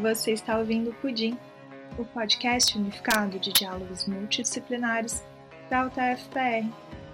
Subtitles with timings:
[0.00, 1.36] Você está ouvindo o Pudim,
[1.98, 5.22] o podcast unificado de diálogos multidisciplinares
[5.68, 6.66] da UTF-PR.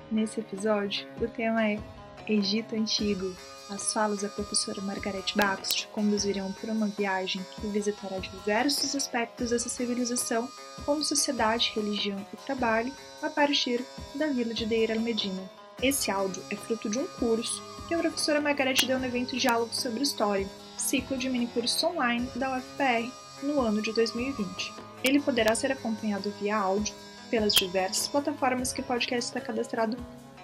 [0.09, 1.80] Nesse episódio, o tema é
[2.29, 3.34] Egito Antigo.
[3.69, 9.50] As falas da professora Margarete Bacos te conduzirão por uma viagem que visitará diversos aspectos
[9.50, 10.48] dessa civilização,
[10.84, 13.84] como sociedade, religião e trabalho, a partir
[14.14, 15.43] da vila de Deir el-Medina.
[15.82, 19.74] Esse áudio é fruto de um curso que a professora Margarete deu no evento Diálogo
[19.74, 23.11] sobre História, ciclo de minicursos online da UFPR
[23.43, 24.73] no ano de 2020.
[25.02, 26.95] Ele poderá ser acompanhado via áudio
[27.30, 29.97] pelas diversas plataformas que o podcast está cadastrado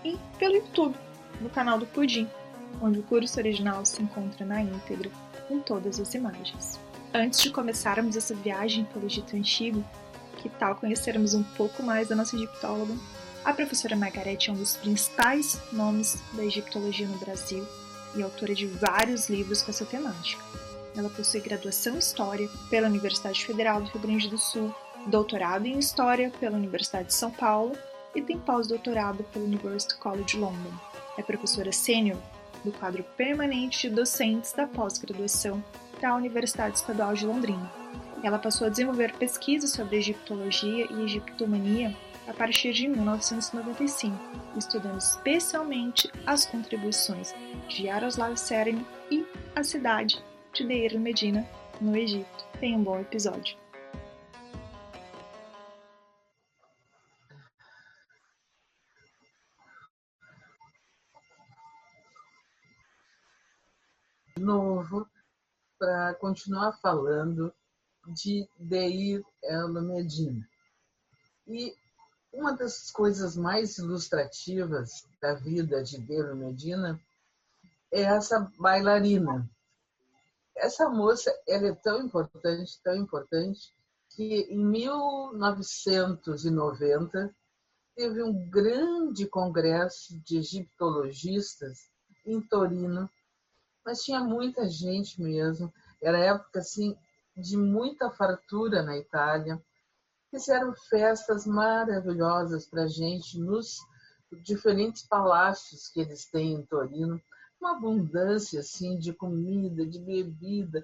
[0.05, 0.97] e pelo YouTube,
[1.41, 2.29] no canal do Pudim,
[2.81, 5.11] onde o curso original se encontra na íntegra,
[5.49, 6.79] com todas as imagens.
[7.15, 9.85] Antes de começarmos essa viagem pelo Egito Antigo,
[10.39, 12.95] que tal conhecermos um pouco mais da nossa egiptóloga?
[13.45, 17.67] A professora Margarete é um dos principais nomes da egiptologia no Brasil
[18.15, 20.43] e autora de vários livros com essa temática.
[20.97, 24.75] Ela possui graduação em História pela Universidade Federal do Rio Grande do Sul,
[25.07, 27.73] doutorado em História pela Universidade de São Paulo
[28.15, 30.73] e tem pós-doutorado pelo University College London.
[31.17, 32.19] É professora sênior
[32.65, 35.63] do quadro permanente de docentes da pós-graduação
[36.01, 37.73] da Universidade Estadual de Londrina.
[38.23, 41.97] Ela passou a desenvolver pesquisas sobre egiptologia e egiptomania
[42.33, 44.17] a partir de 1995,
[44.57, 47.35] estudando especialmente as contribuições
[47.69, 50.25] de Yaroslav Selim e a cidade
[50.55, 51.47] de Deir el-Medina,
[51.79, 52.47] no Egito.
[52.59, 53.55] Tenha um bom episódio.
[64.35, 65.07] De novo,
[65.79, 67.53] para continuar falando
[68.07, 70.49] de Deir el-Medina.
[71.47, 71.82] E
[72.33, 76.99] uma das coisas mais ilustrativas da vida de Deiro Medina
[77.93, 79.49] é essa bailarina.
[80.57, 83.71] Essa moça ela é tão importante, tão importante,
[84.11, 87.33] que em 1990
[87.95, 91.91] teve um grande congresso de egiptologistas
[92.25, 93.11] em Torino,
[93.85, 95.71] mas tinha muita gente mesmo.
[96.01, 96.97] Era época assim
[97.37, 99.61] de muita fartura na Itália
[100.33, 103.77] fizeram festas maravilhosas para a gente nos
[104.41, 107.21] diferentes palácios que eles têm em Torino,
[107.61, 110.83] uma abundância assim de comida, de bebida,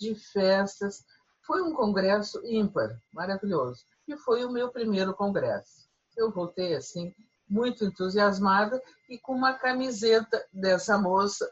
[0.00, 1.04] de festas.
[1.46, 3.84] Foi um congresso ímpar, maravilhoso.
[4.08, 5.88] E foi o meu primeiro congresso.
[6.16, 7.14] Eu voltei assim
[7.48, 11.48] muito entusiasmada e com uma camiseta dessa moça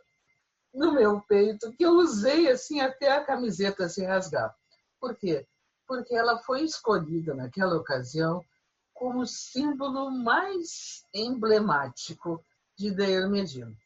[0.74, 4.54] no meu peito que eu usei assim até a camiseta se rasgar.
[5.00, 5.46] Por quê?
[5.86, 8.44] Porque ela foi escolhida naquela ocasião
[8.92, 12.42] como símbolo mais emblemático
[12.76, 13.76] de Deir Medina.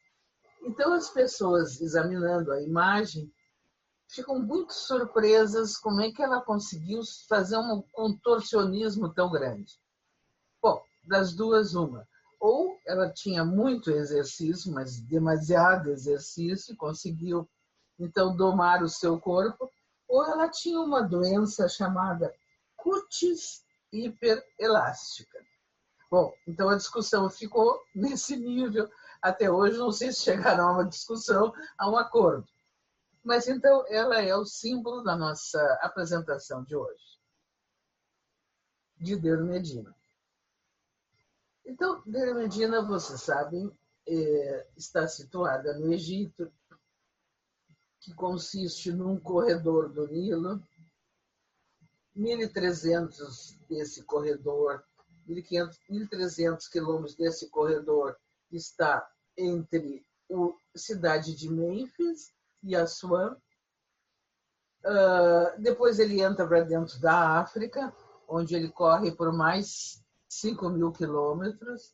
[0.63, 3.31] Então, as pessoas examinando a imagem
[4.07, 9.79] ficam muito surpresas como é que ela conseguiu fazer um contorcionismo tão grande.
[10.61, 12.07] Bom, das duas, uma.
[12.39, 17.49] Ou ela tinha muito exercício, mas demasiado exercício, conseguiu
[17.99, 19.69] então domar o seu corpo,
[20.11, 22.35] ou ela tinha uma doença chamada
[22.75, 23.63] cutis
[23.93, 25.39] hiperelástica.
[26.09, 28.91] Bom, então a discussão ficou nesse nível.
[29.21, 32.45] Até hoje, não sei se chegaram a uma discussão, a um acordo.
[33.23, 37.19] Mas então ela é o símbolo da nossa apresentação de hoje,
[38.97, 39.95] de Deir Medina.
[41.65, 43.71] Então, Deir Medina, vocês sabem,
[44.05, 46.51] é, está situada no Egito,
[48.01, 50.61] que consiste num corredor do Nilo.
[52.17, 54.83] 1.300 desse corredor,
[55.29, 58.17] 1.300 quilômetros desse corredor
[58.51, 59.07] está
[59.37, 63.37] entre a cidade de Memphis e Assuã.
[64.83, 67.95] Uh, depois ele entra para dentro da África,
[68.27, 71.93] onde ele corre por mais 5 mil quilômetros,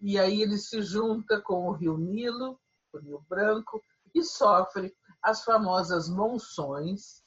[0.00, 2.58] e aí ele se junta com o rio Nilo,
[2.92, 3.82] o Rio Branco,
[4.14, 7.22] e sofre as famosas monções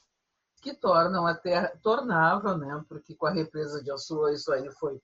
[0.61, 5.01] que tornam a terra, tornavam, né, porque com a represa de Assuã isso aí foi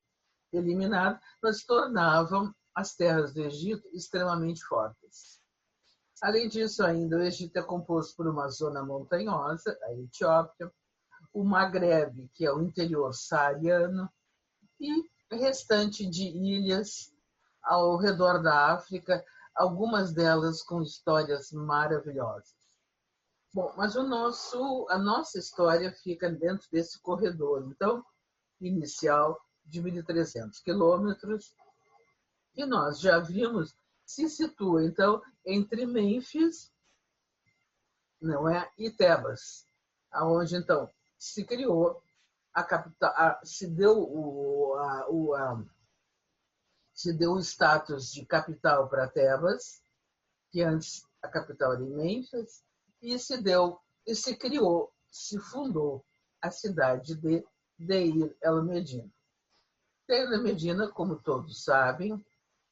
[0.53, 5.39] eliminado, mas tornavam as terras do Egito extremamente fortes.
[6.21, 10.71] Além disso, ainda o Egito é composto por uma zona montanhosa, a Etiópia,
[11.33, 14.09] o Maghreb, que é o interior saariano,
[14.80, 17.13] e restante de ilhas
[17.62, 19.24] ao redor da África,
[19.56, 22.58] algumas delas com histórias maravilhosas.
[23.51, 28.05] Bom, mas o nosso, a nossa história fica dentro desse corredor, então,
[28.61, 31.55] inicial de 1.300 quilômetros,
[32.55, 33.75] e nós já vimos,
[34.05, 36.71] se situa, então, entre Mênfis
[38.21, 39.65] não é, e Tebas.
[40.11, 42.01] aonde então se criou
[42.53, 45.65] a capital, a, se deu o, a, o a,
[46.93, 49.81] se deu o status de capital para Tebas,
[50.51, 52.63] que antes a capital era Memphis,
[53.01, 56.03] e se deu e se criou, se fundou
[56.41, 57.45] a cidade de
[57.77, 59.09] Deir el Medina.
[60.07, 62.23] Deir el Medina, como todos sabem,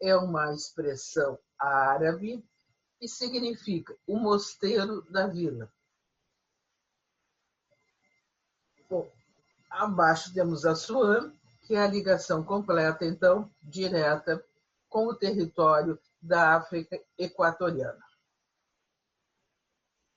[0.02, 2.44] é uma expressão árabe
[3.00, 5.72] e significa o mosteiro da vila.
[8.90, 9.10] Bom,
[9.70, 11.34] abaixo temos a Suam,
[11.66, 14.44] que é a ligação completa, então, direta
[14.90, 18.07] com o território da África Equatoriana.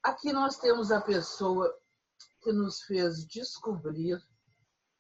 [0.03, 1.73] Aqui nós temos a pessoa
[2.43, 4.19] que nos fez descobrir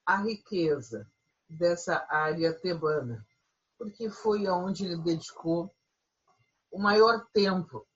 [0.04, 1.10] a riqueza
[1.48, 3.26] dessa área tebana,
[3.78, 5.74] porque foi aonde ele dedicou
[6.70, 7.86] o maior tempo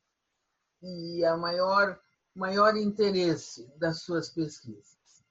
[0.83, 2.01] e a maior
[2.35, 5.25] maior interesse das suas pesquisas.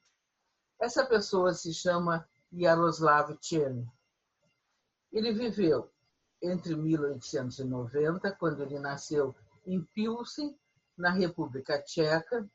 [0.80, 3.86] Essa pessoa se chama Yaroslav Chen.
[5.12, 5.92] Ele viveu
[6.42, 9.36] entre 1890, quando ele nasceu
[9.66, 10.58] em Pilsen,
[10.98, 12.48] na República Tcheca,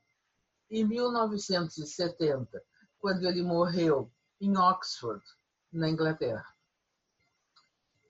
[0.70, 2.62] e 1970,
[2.99, 5.25] quando ele morreu em Oxford,
[5.73, 6.46] na Inglaterra.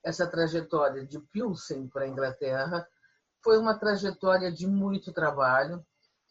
[0.02, 2.88] Essa trajetória de Pilsen para a Inglaterra
[3.42, 5.84] foi uma trajetória de muito trabalho.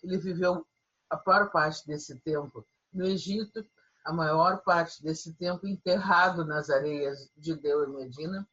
[0.04, 0.66] Ele viveu
[1.10, 3.66] a maior parte desse tempo no Egito,
[4.06, 8.48] a maior parte desse tempo enterrado nas areias de Deu e Medina.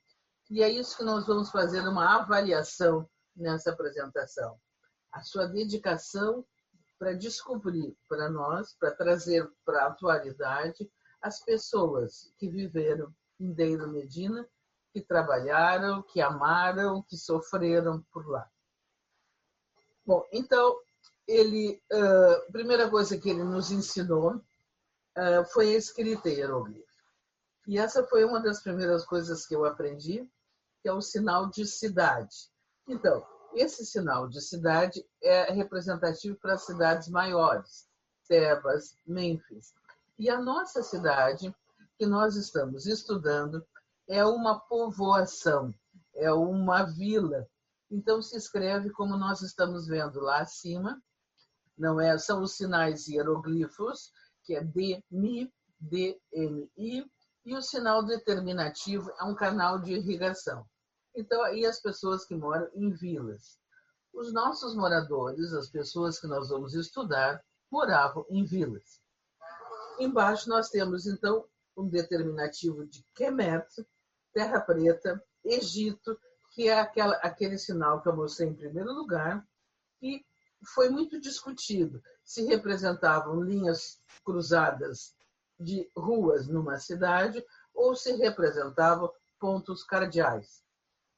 [0.51, 4.59] E é isso que nós vamos fazer uma avaliação nessa apresentação.
[5.15, 6.45] A sua dedicação
[6.99, 10.91] para descobrir para nós, para trazer para a atualidade
[11.23, 14.47] as pessoas que viveram em Deiro Medina,
[14.93, 18.49] que trabalharam, que amaram, que sofreram por lá.
[20.05, 20.79] Bom, então,
[21.27, 24.41] ele, a primeira coisa que ele nos ensinou
[25.53, 26.93] foi a escrita hieroglífica.
[27.67, 30.29] E essa foi uma das primeiras coisas que eu aprendi,
[30.83, 32.51] que é o sinal de cidade.
[32.87, 37.87] Então, esse sinal de cidade é representativo para cidades maiores,
[38.29, 39.73] Tebas, Mênfis.
[40.19, 41.55] E a nossa cidade,
[41.99, 43.65] que nós estamos estudando,
[44.09, 45.75] é uma povoação,
[46.15, 47.47] é uma vila.
[47.91, 51.01] Então se escreve como nós estamos vendo lá acima,
[51.77, 52.17] não é?
[52.19, 54.13] São os sinais hieroglifos,
[54.45, 57.05] que é D, Mi, D, M, I,
[57.45, 60.67] e o sinal determinativo é um canal de irrigação.
[61.15, 63.59] Então, aí as pessoas que moram em vilas.
[64.13, 69.01] Os nossos moradores, as pessoas que nós vamos estudar, moravam em vilas.
[69.99, 71.45] Embaixo nós temos, então,
[71.77, 73.67] um determinativo de Kemet,
[74.33, 76.19] Terra Preta, Egito,
[76.51, 79.47] que é aquela, aquele sinal que eu mostrei em primeiro lugar,
[80.01, 80.25] e
[80.75, 85.15] foi muito discutido se representavam linhas cruzadas
[85.61, 87.45] de ruas numa cidade
[87.75, 90.64] ou se representavam pontos cardeais.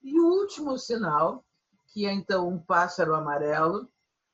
[0.07, 1.45] E o último sinal,
[1.89, 3.91] que é então um pássaro amarelo,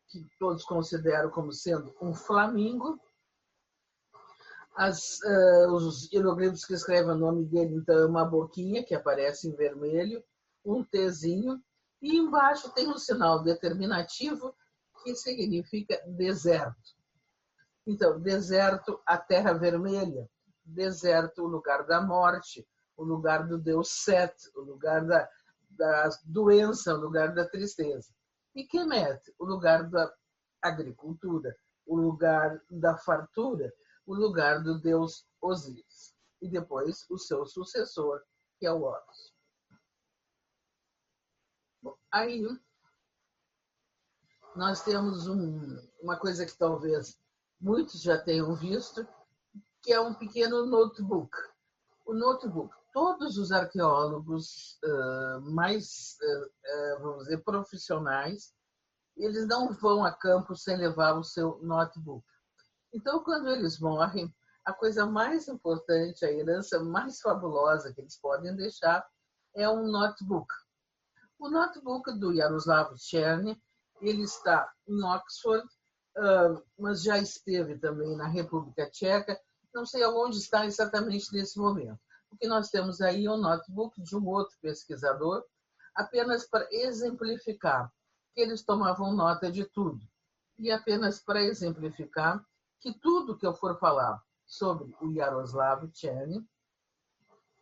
[0.07, 3.01] que todos consideram como sendo um flamingo,
[4.77, 9.49] as, uh, os hieroglifos que escrevem o nome dele, então, é uma boquinha que aparece
[9.49, 10.23] em vermelho,
[10.63, 11.59] um Tzinho,
[12.03, 14.55] e embaixo tem um sinal determinativo
[15.03, 16.95] que significa deserto.
[17.87, 20.29] Então, deserto, a terra vermelha,
[20.63, 25.27] deserto, o lugar da morte, o lugar do deus Set, o lugar da,
[25.77, 28.13] da doença, o lugar da tristeza.
[28.55, 30.13] E Kemet, o lugar da
[30.61, 33.73] agricultura, o lugar da fartura,
[34.07, 36.15] o lugar do deus Osíris.
[36.41, 38.23] E depois o seu sucessor,
[38.59, 39.33] que é o Horus.
[41.83, 42.45] Bom, aí
[44.55, 47.19] nós temos um, uma coisa que talvez
[47.61, 49.07] muitos já tenham visto,
[49.83, 51.37] que é um pequeno notebook.
[52.05, 58.53] O notebook, todos os arqueólogos uh, mais, uh, uh, vamos dizer, profissionais,
[59.17, 62.25] eles não vão a campo sem levar o seu notebook.
[62.93, 64.33] Então, quando eles morrem,
[64.65, 69.05] a coisa mais importante, a herança mais fabulosa que eles podem deixar
[69.55, 70.53] é um notebook.
[71.39, 73.61] O notebook do Jaroslav Cherny,
[74.01, 75.67] ele está em Oxford,
[76.79, 79.39] mas já esteve também na República Tcheca.
[79.75, 81.99] Não sei onde está exatamente nesse momento.
[82.33, 85.45] O que nós temos aí é um notebook de um outro pesquisador,
[85.95, 87.93] apenas para exemplificar
[88.35, 90.01] que eles tomavam nota de tudo.
[90.59, 92.43] E apenas para exemplificar
[92.81, 96.43] que tudo que eu for falar sobre o Yaroslav Cherny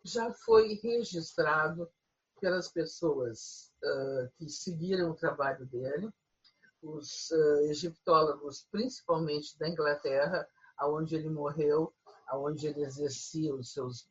[0.03, 1.91] já foi registrado
[2.39, 6.09] pelas pessoas uh, que seguiram o trabalho dele,
[6.81, 10.47] os uh, egiptólogos, principalmente da Inglaterra,
[10.77, 11.93] aonde ele morreu,
[12.27, 14.09] aonde ele exercia os seus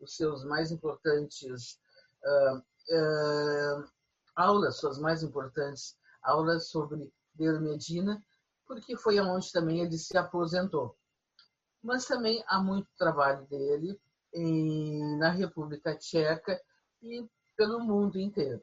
[0.00, 1.78] os seus mais importantes
[2.24, 3.90] uh, uh,
[4.34, 8.22] aulas, suas mais importantes aulas sobre Deir Medina,
[8.66, 10.96] porque foi aonde também ele se aposentou.
[11.82, 13.98] Mas também há muito trabalho dele
[14.34, 16.60] em, na República Tcheca
[17.02, 18.62] e pelo mundo inteiro.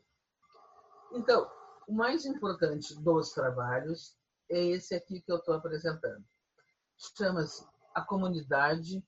[1.14, 1.50] Então,
[1.88, 4.16] o mais importante dos trabalhos
[4.50, 6.24] é esse aqui que eu estou apresentando.
[7.18, 9.04] Chama-se A Comunidade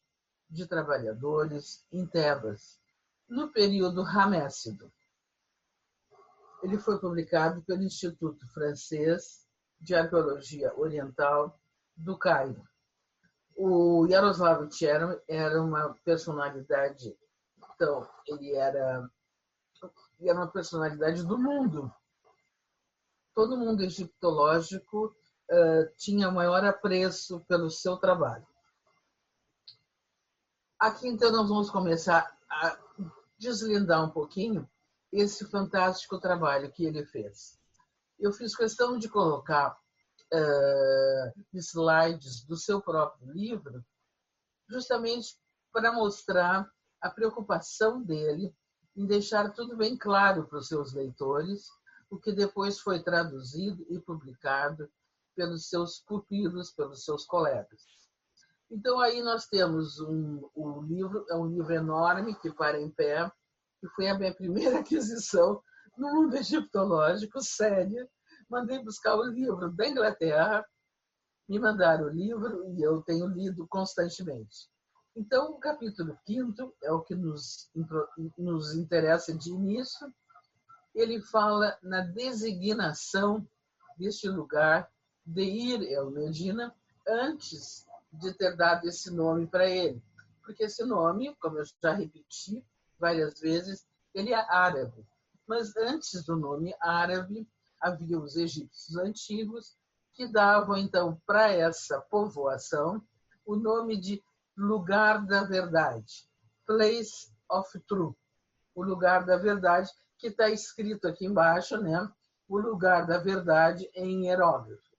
[0.56, 2.80] de Trabalhadores em Tebas,
[3.28, 4.92] no período Ramessido.
[6.64, 9.46] Ele foi publicado pelo Instituto Francês
[9.80, 11.60] de Arqueologia Oriental
[11.96, 12.64] do Cairo.
[13.58, 17.16] O Yaroslav Tcherm era uma personalidade,
[17.76, 19.10] então, ele era,
[20.22, 21.94] era uma personalidade do mundo.
[23.34, 25.08] Todo mundo egiptológico
[25.52, 28.48] uh, tinha maior apreço pelo seu trabalho.
[30.86, 32.78] Aqui, então, nós vamos começar a
[33.40, 34.70] deslindar um pouquinho
[35.12, 37.60] esse fantástico trabalho que ele fez.
[38.20, 39.76] Eu fiz questão de colocar
[40.32, 43.84] uh, slides do seu próprio livro,
[44.70, 45.36] justamente
[45.74, 48.56] para mostrar a preocupação dele
[48.96, 51.66] em deixar tudo bem claro para os seus leitores,
[52.12, 54.88] o que depois foi traduzido e publicado
[55.36, 58.05] pelos seus pupilos, pelos seus colegas.
[58.72, 63.32] Então aí nós temos um, um livro, é um livro enorme que para em pé,
[63.80, 65.62] que foi a minha primeira aquisição
[65.98, 68.08] no mundo egiptológico, séria.
[68.50, 70.66] Mandei buscar o livro da Inglaterra,
[71.48, 74.70] me mandaram o livro e eu tenho lido constantemente.
[75.16, 77.70] Então, o capítulo quinto é o que nos,
[78.38, 80.14] nos interessa de início.
[80.94, 83.48] Ele fala na designação
[83.98, 84.90] deste lugar
[85.26, 86.76] de Ir el Medina
[87.08, 87.85] antes
[88.20, 90.02] de ter dado esse nome para ele.
[90.44, 92.64] Porque esse nome, como eu já repeti
[93.00, 95.06] várias vezes, ele é árabe.
[95.48, 97.48] Mas antes do nome árabe,
[97.80, 99.76] havia os egípcios antigos
[100.14, 103.04] que davam, então, para essa povoação
[103.46, 104.24] o nome de
[104.58, 106.28] lugar da verdade,
[106.66, 108.16] place of truth,
[108.74, 112.10] o lugar da verdade, que está escrito aqui embaixo, né?
[112.48, 114.95] O lugar da verdade em hieróglifo.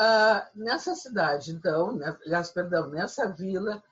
[0.00, 3.82] Ah, nessa cidade, então, né, aliás, perdão, nessa vila,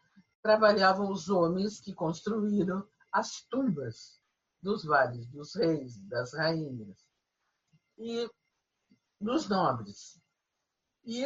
[0.41, 4.21] trabalhavam os homens que construíram as tumbas
[4.63, 6.97] dos vales, dos reis, das rainhas
[7.99, 8.31] e
[9.21, 10.21] dos nobres.
[11.05, 11.25] E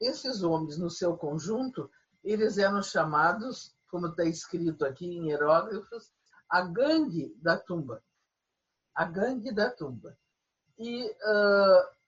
[0.00, 1.90] esses homens, no seu conjunto,
[2.24, 6.10] eles eram chamados, como está escrito aqui em hieróglifos,
[6.48, 8.02] a gangue da tumba.
[8.94, 10.16] A gangue da tumba.
[10.78, 11.99] E uh,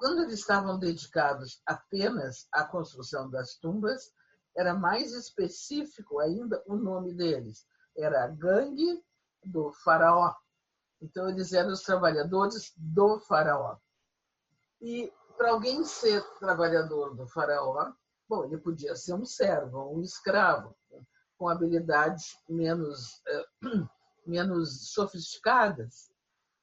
[0.00, 4.10] quando eles estavam dedicados apenas à construção das tumbas,
[4.56, 7.66] era mais específico ainda o nome deles.
[7.94, 9.04] Era a gangue
[9.44, 10.34] do faraó.
[11.02, 13.76] Então, eles eram os trabalhadores do faraó.
[14.80, 17.92] E para alguém ser trabalhador do faraó,
[18.26, 20.74] bom, ele podia ser um servo, um escravo,
[21.36, 23.22] com habilidades menos,
[24.26, 26.10] menos sofisticadas,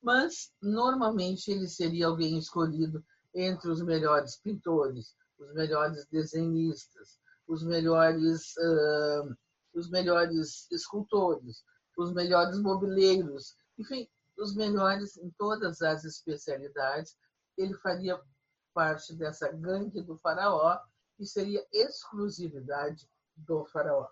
[0.02, 3.06] mas normalmente ele seria alguém escolhido
[3.38, 9.38] entre os melhores pintores, os melhores desenhistas, os melhores, uh,
[9.74, 11.64] os melhores escultores,
[11.96, 17.16] os melhores mobileiros, enfim, os melhores em todas as especialidades.
[17.56, 18.20] Ele faria
[18.74, 20.80] parte dessa gangue do faraó
[21.20, 24.10] e seria exclusividade do faraó.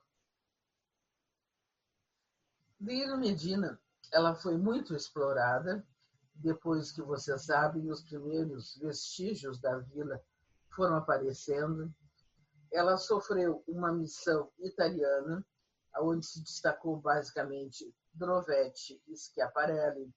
[2.80, 3.80] Lino Medina,
[4.12, 5.84] ela foi muito explorada,
[6.36, 10.22] depois que você sabe, os primeiros vestígios da vila
[10.70, 11.94] foram aparecendo.
[12.72, 15.46] Ela sofreu uma missão italiana,
[16.00, 20.14] onde se destacou basicamente Drovetti e Schiaparelli,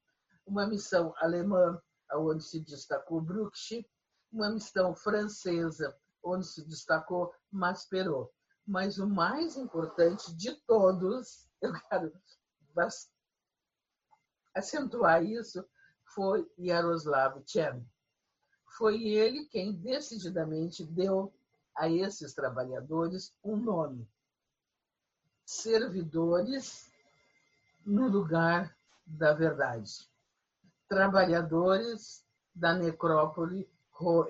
[0.47, 1.81] uma missão alemã,
[2.15, 3.85] onde se destacou Brucksch,
[4.33, 8.31] uma missão francesa, onde se destacou Maspero.
[8.67, 12.13] Mas o mais importante de todos, eu quero
[14.55, 15.65] acentuar isso,
[16.15, 17.85] foi Yaroslav Tchern.
[18.77, 21.35] Foi ele quem decididamente deu
[21.77, 24.09] a esses trabalhadores um nome:
[25.45, 26.91] servidores
[27.85, 30.09] no lugar da verdade,
[30.89, 32.25] trabalhadores
[32.55, 33.69] da necrópole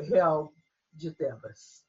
[0.00, 0.52] real
[0.92, 1.84] de Tebas.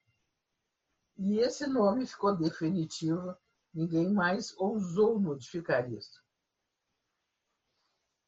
[1.18, 3.36] E esse nome ficou definitivo,
[3.74, 6.24] ninguém mais ousou modificar isso.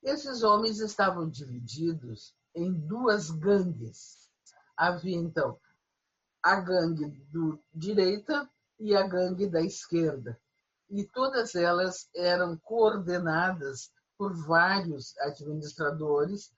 [0.03, 4.29] Esses homens estavam divididos em duas gangues.
[4.75, 5.59] Havia, então,
[6.41, 10.39] a gangue do direita e a gangue da esquerda.
[10.89, 16.51] E todas elas eram coordenadas por vários administradores,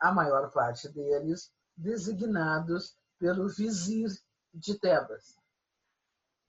[0.00, 4.08] a maior parte deles designados pelo vizir
[4.52, 5.36] de Tebas.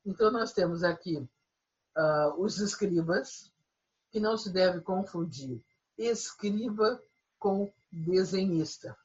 [0.05, 3.51] Então, nós temos aqui uh, os escribas,
[4.09, 5.61] que não se deve confundir
[5.97, 7.01] escriba
[7.39, 8.97] com desenhista.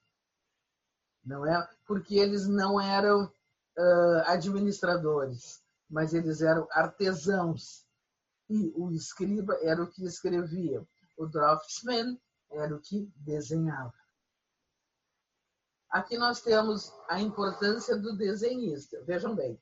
[1.25, 1.69] Não é?
[1.87, 7.87] Porque eles não eram uh, administradores, mas eles eram artesãos.
[8.49, 12.21] E o escriba era o que escrevia, o draftsman
[12.51, 13.95] era o que desenhava.
[15.91, 19.03] Aqui nós temos a importância do desenhista.
[19.05, 19.59] Vejam bem,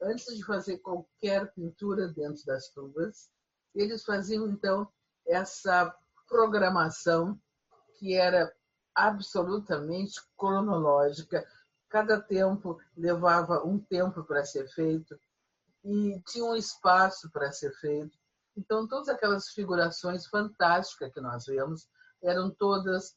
[0.00, 3.30] antes de fazer qualquer pintura dentro das tubas,
[3.74, 4.90] eles faziam então
[5.26, 5.94] essa
[6.30, 7.36] programação
[7.98, 8.50] que era
[8.94, 11.44] absolutamente cronológica.
[11.88, 15.18] Cada tempo levava um tempo para ser feito
[15.84, 18.16] e tinha um espaço para ser feito.
[18.56, 21.88] Então, todas aquelas figurações fantásticas que nós vemos
[22.22, 23.16] eram todas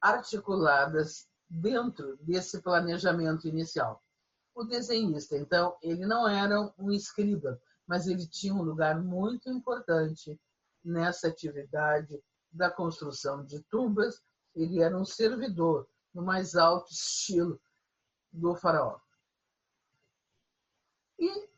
[0.00, 4.02] articuladas dentro desse planejamento inicial.
[4.54, 10.38] O desenhista, então, ele não era um escriba, mas ele tinha um lugar muito importante
[10.84, 12.22] nessa atividade
[12.52, 14.22] da construção de tumbas.
[14.54, 17.60] Ele era um servidor no mais alto estilo
[18.30, 18.98] do faraó.
[21.18, 21.48] E,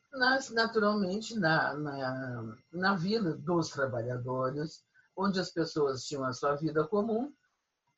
[0.52, 4.84] naturalmente, na, na, na vila dos trabalhadores,
[5.16, 7.32] onde as pessoas tinham a sua vida comum,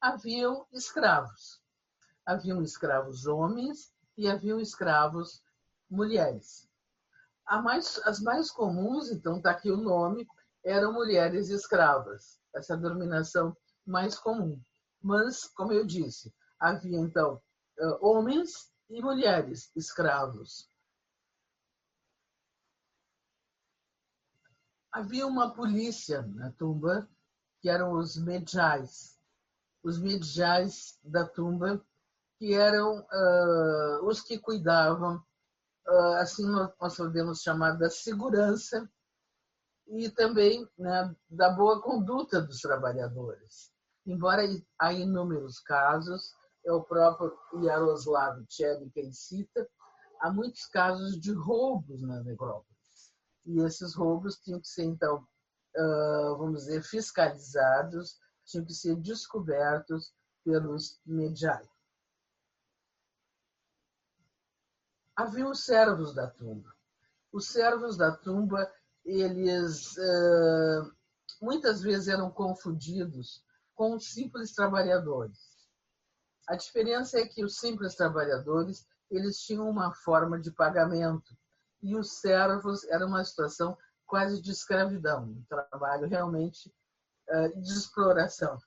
[0.01, 1.61] haviam escravos.
[2.25, 5.43] Haviam escravos homens e haviam escravos
[5.91, 6.69] mulheres.
[7.63, 10.27] Mais, as mais comuns, então está aqui o nome,
[10.65, 14.61] eram mulheres escravas, essa denominação mais comum.
[15.01, 17.41] Mas, como eu disse, havia então
[18.01, 20.69] homens e mulheres escravos.
[24.91, 27.07] Havia uma polícia na tumba,
[27.61, 29.21] que eram os medjais.
[29.83, 31.85] Os medjais da tumba,
[32.39, 35.17] que eram uh, os que cuidavam,
[35.87, 38.91] uh, assim nós podemos chamar da segurança
[39.89, 43.71] e também né, da boa conduta dos trabalhadores.
[44.05, 44.43] Embora
[44.79, 49.69] há inúmeros casos, é o próprio Yaroslav Tchern quem cita,
[50.21, 53.15] há muitos casos de roubos na necrópolis.
[53.45, 55.27] E esses roubos tinham que ser, então,
[56.39, 60.13] vamos dizer, fiscalizados, tinham que ser descobertos
[60.45, 61.69] pelos mediais.
[65.15, 66.75] Havia os servos da tumba.
[67.33, 68.71] Os servos da tumba
[69.07, 70.93] eles uh,
[71.41, 73.43] muitas vezes eram confundidos
[73.75, 75.39] com os simples trabalhadores.
[76.49, 81.37] A diferença é que os simples trabalhadores eles tinham uma forma de pagamento
[81.81, 86.73] e os servos era uma situação quase de escravidão, um trabalho realmente
[87.29, 88.59] uh, de exploração.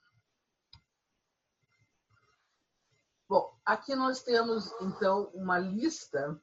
[3.28, 6.42] Bom, aqui nós temos então uma lista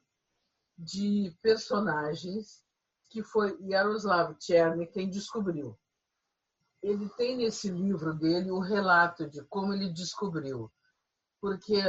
[0.77, 2.63] de personagens
[3.09, 5.77] que foi Yaroslav Cherny quem descobriu.
[6.81, 10.71] Ele tem nesse livro dele o relato de como ele descobriu,
[11.41, 11.81] porque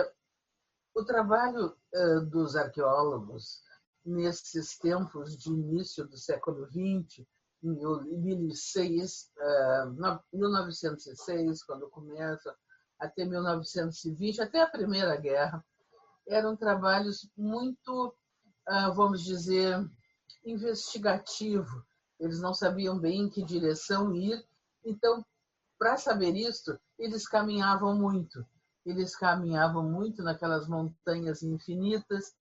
[0.94, 3.62] o trabalho uh, dos arqueólogos
[4.04, 7.26] nesses tempos de início do século XX,
[7.62, 12.54] em 2006, uh, 1906, quando começa,
[12.98, 15.64] até 1920, até a Primeira Guerra,
[16.26, 18.08] eram trabalhos muito,
[18.68, 19.78] uh, vamos dizer,
[20.44, 21.84] investigativo.
[22.18, 24.44] Eles não sabiam bem em que direção ir.
[24.84, 25.24] Então,
[25.78, 28.44] para saber isso, eles caminhavam muito.
[28.84, 32.34] Eles caminhavam muito naquelas montanhas infinitas,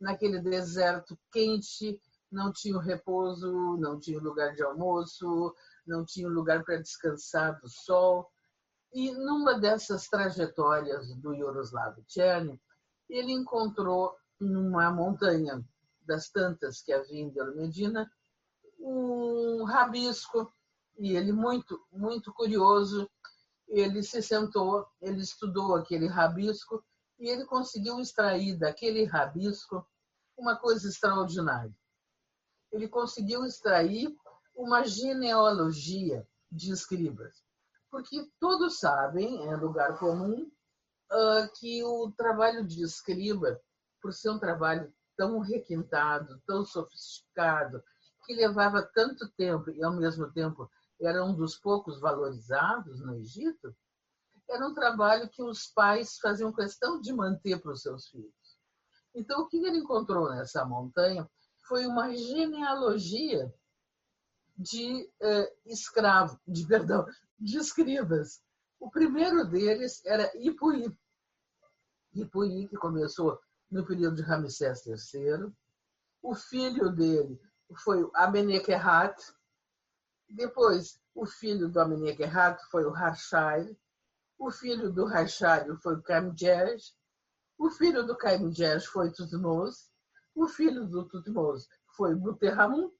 [0.00, 2.00] naquele deserto quente,
[2.30, 5.54] não tinha repouso, não tinha lugar de almoço,
[5.86, 8.30] não tinha lugar para descansar do sol.
[8.92, 12.60] E numa dessas trajetórias do Yaroslav Tcherny,
[13.08, 15.62] ele encontrou numa montanha
[16.02, 18.10] das tantas que havia em Medina,
[18.78, 20.52] um rabisco,
[20.98, 23.08] e ele muito, muito curioso,
[23.68, 26.84] ele se sentou, ele estudou aquele rabisco
[27.18, 29.86] e ele conseguiu extrair daquele rabisco
[30.36, 31.74] uma coisa extraordinária.
[32.72, 34.14] Ele conseguiu extrair
[34.54, 37.42] uma genealogia de escribas.
[37.90, 40.50] Porque todos sabem, é lugar comum,
[41.10, 43.60] ah, que o trabalho de escriba,
[44.00, 47.84] por ser um trabalho tão requintado, tão sofisticado,
[48.24, 50.66] que levava tanto tempo e, ao mesmo tempo,
[50.98, 53.76] era um dos poucos valorizados no Egito,
[54.48, 58.58] era um trabalho que os pais faziam questão de manter para os seus filhos.
[59.14, 61.28] Então, o que ele encontrou nessa montanha
[61.68, 63.52] foi uma genealogia
[64.56, 67.04] de eh, escravos, de perdão,
[67.38, 68.42] de escribas.
[68.78, 70.90] O primeiro deles era Ipuí.
[72.14, 73.38] Ipuí, que começou
[73.70, 75.52] no período de Ramsés III.
[76.22, 77.40] O filho dele
[77.84, 79.14] foi o Amenekehat.
[80.28, 83.76] Depois, o filho do Amenekehat foi o Harshai.
[84.38, 86.94] O filho do Harshai foi o Camjej.
[87.58, 89.90] O filho do Camjej foi Tutmos.
[90.34, 92.90] O filho do Tutmos foi Buterramun.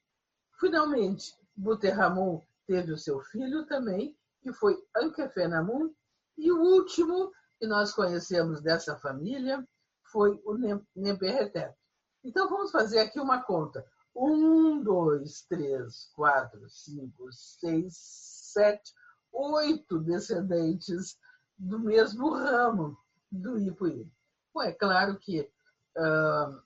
[0.59, 5.93] Finalmente, Buterramun teve o seu filho também, que foi Ankefenamun.
[6.37, 9.67] E o último que nós conhecemos dessa família
[10.11, 10.55] foi o
[10.95, 11.75] Neberretep.
[12.23, 13.85] Então vamos fazer aqui uma conta.
[14.15, 18.93] Um, dois, três, quatro, cinco, seis, sete,
[19.33, 21.19] oito descendentes
[21.57, 22.99] do mesmo ramo
[23.31, 24.11] do Ipuí.
[24.53, 25.49] Bom, é claro que
[25.97, 26.61] uh,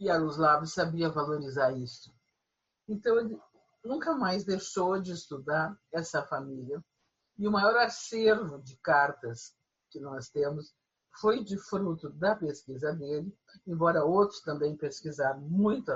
[0.00, 2.14] Yaroslav sabia valorizar isso.
[2.88, 3.38] Então, ele
[3.84, 6.82] nunca mais deixou de estudar essa família.
[7.36, 9.54] E o maior acervo de cartas
[9.90, 10.74] que nós temos
[11.20, 13.34] foi de fruto da pesquisa dele,
[13.66, 15.92] embora outros também pesquisaram muito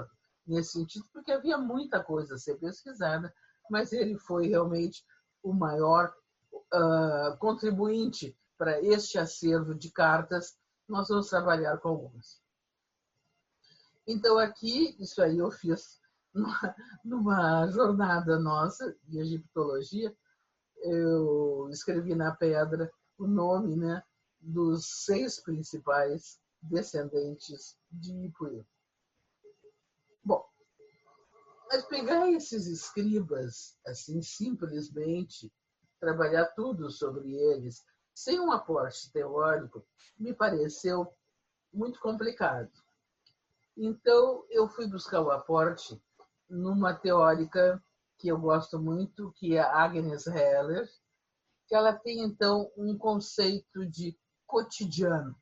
[0.47, 3.33] nesse sentido, porque havia muita coisa a ser pesquisada,
[3.71, 5.05] mas ele foi realmente
[5.43, 6.13] o maior
[6.53, 10.57] uh, contribuinte para este acervo de cartas.
[10.89, 12.41] Nós vamos trabalhar com algumas.
[14.07, 16.01] Então, aqui, isso aí eu fiz
[16.35, 20.15] numa, numa jornada nossa de egiptologia,
[20.83, 24.03] eu escrevi na pedra o nome né,
[24.43, 28.65] dos seis principais descendentes de Ipuí.
[30.25, 30.45] Bom,
[31.71, 35.53] mas pegar esses escribas, assim, simplesmente,
[36.01, 39.87] trabalhar tudo sobre eles, sem um aporte teórico,
[40.19, 41.15] me pareceu
[41.73, 42.71] muito complicado.
[43.77, 46.01] Então, eu fui buscar o aporte
[46.49, 47.83] numa teórica
[48.19, 50.89] que eu gosto muito, que é Agnes Heller,
[51.67, 54.17] que ela tem, então, um conceito de
[54.53, 55.35] cotidiano,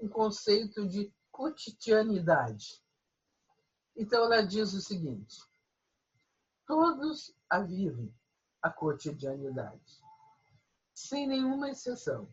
[0.00, 2.82] um conceito de cotidianidade.
[3.94, 5.36] Então, ela diz o seguinte:
[6.66, 8.10] todos a vivem
[8.62, 10.02] a cotidianidade,
[10.94, 12.26] sem nenhuma exceção,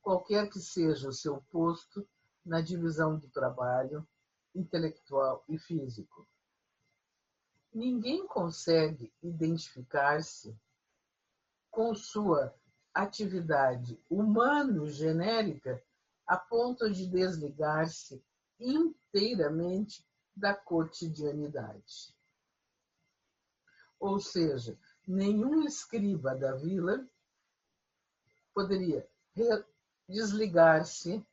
[0.00, 2.08] qualquer que seja o seu posto
[2.42, 4.08] na divisão do trabalho
[4.54, 6.26] intelectual e físico.
[7.70, 10.58] Ninguém consegue identificar-se
[11.70, 12.58] com sua
[12.94, 15.82] atividade humano-genérica
[16.26, 18.22] a ponto de desligar-se
[18.58, 22.14] inteiramente da cotidianidade.
[23.98, 27.06] Ou seja, nenhum escriba da vila
[28.54, 29.08] poderia
[30.08, 31.24] desligar-se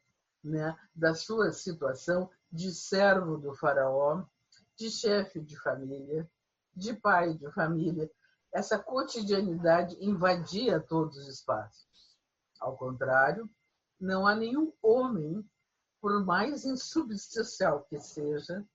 [0.43, 4.23] né, da sua situação de servo do faraó,
[4.75, 6.29] de chefe de família,
[6.75, 8.09] de pai de família,
[8.53, 11.87] essa cotidianidade invadia todos os espaços.
[12.59, 13.49] Ao contrário,
[13.99, 15.47] não há nenhum homem,
[16.01, 18.65] por mais insubstancial que seja,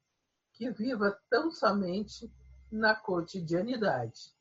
[0.53, 2.33] que viva tão somente
[2.71, 4.35] na cotidianidade,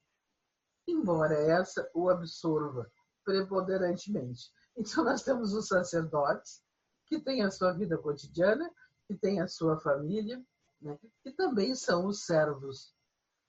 [0.87, 2.91] embora essa o absorva
[3.23, 4.51] preponderantemente.
[4.75, 6.61] Então, nós temos os sacerdotes,
[7.05, 8.71] que têm a sua vida cotidiana,
[9.07, 10.43] que têm a sua família,
[10.81, 10.97] né?
[11.21, 12.93] que também são os servos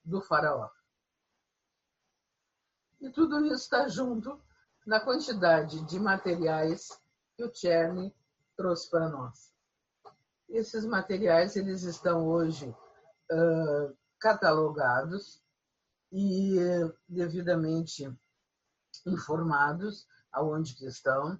[0.03, 0.69] do faraó.
[3.01, 4.39] E tudo isso está junto
[4.85, 6.89] na quantidade de materiais
[7.35, 8.13] que o Cherny
[8.55, 9.53] trouxe para nós.
[10.47, 15.41] Esses materiais eles estão hoje uh, catalogados
[16.11, 18.11] e uh, devidamente
[19.05, 21.39] informados aonde que estão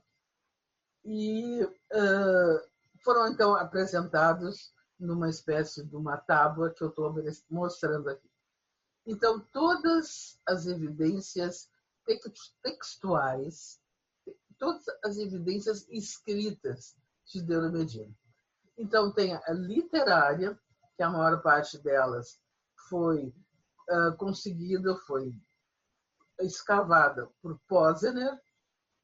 [1.05, 2.69] e uh,
[3.03, 7.13] foram então apresentados numa espécie de uma tábua que eu estou
[7.49, 8.29] mostrando aqui.
[9.05, 11.69] Então, todas as evidências
[12.63, 13.79] textuais,
[14.57, 16.95] todas as evidências escritas
[17.27, 18.13] de Deus Medina.
[18.77, 20.59] Então, tem a literária,
[20.95, 22.39] que a maior parte delas
[22.89, 23.33] foi
[23.89, 25.31] uh, conseguida, foi
[26.39, 28.41] escavada por Posner,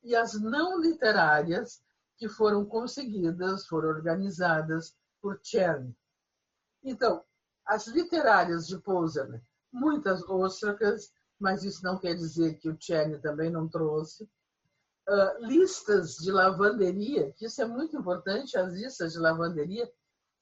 [0.04, 1.84] e as não literárias,
[2.18, 5.96] que foram conseguidas, foram organizadas por Chern.
[6.84, 7.24] Então,
[7.66, 13.50] as literárias de Posner muitas ostracas, mas isso não quer dizer que o Tcherne também
[13.50, 14.24] não trouxe.
[15.10, 19.92] Uh, listas de lavanderia, que isso é muito importante, as listas de lavanderia,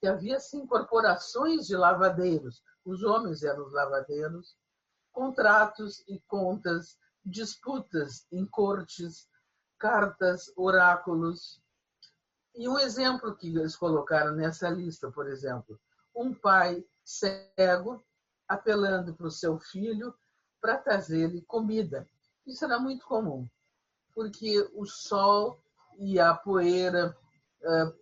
[0.00, 4.56] que havia sim corporações de lavadeiros, os homens eram os lavadeiros,
[5.12, 9.28] contratos e contas, disputas em cortes,
[9.78, 11.60] cartas, oráculos.
[12.54, 15.80] E um exemplo que eles colocaram nessa lista, por exemplo,
[16.14, 18.02] um pai cego
[18.50, 20.12] apelando para o seu filho
[20.60, 22.04] para trazer-lhe comida.
[22.44, 23.48] Isso era muito comum,
[24.12, 25.62] porque o sol
[25.96, 27.16] e a poeira,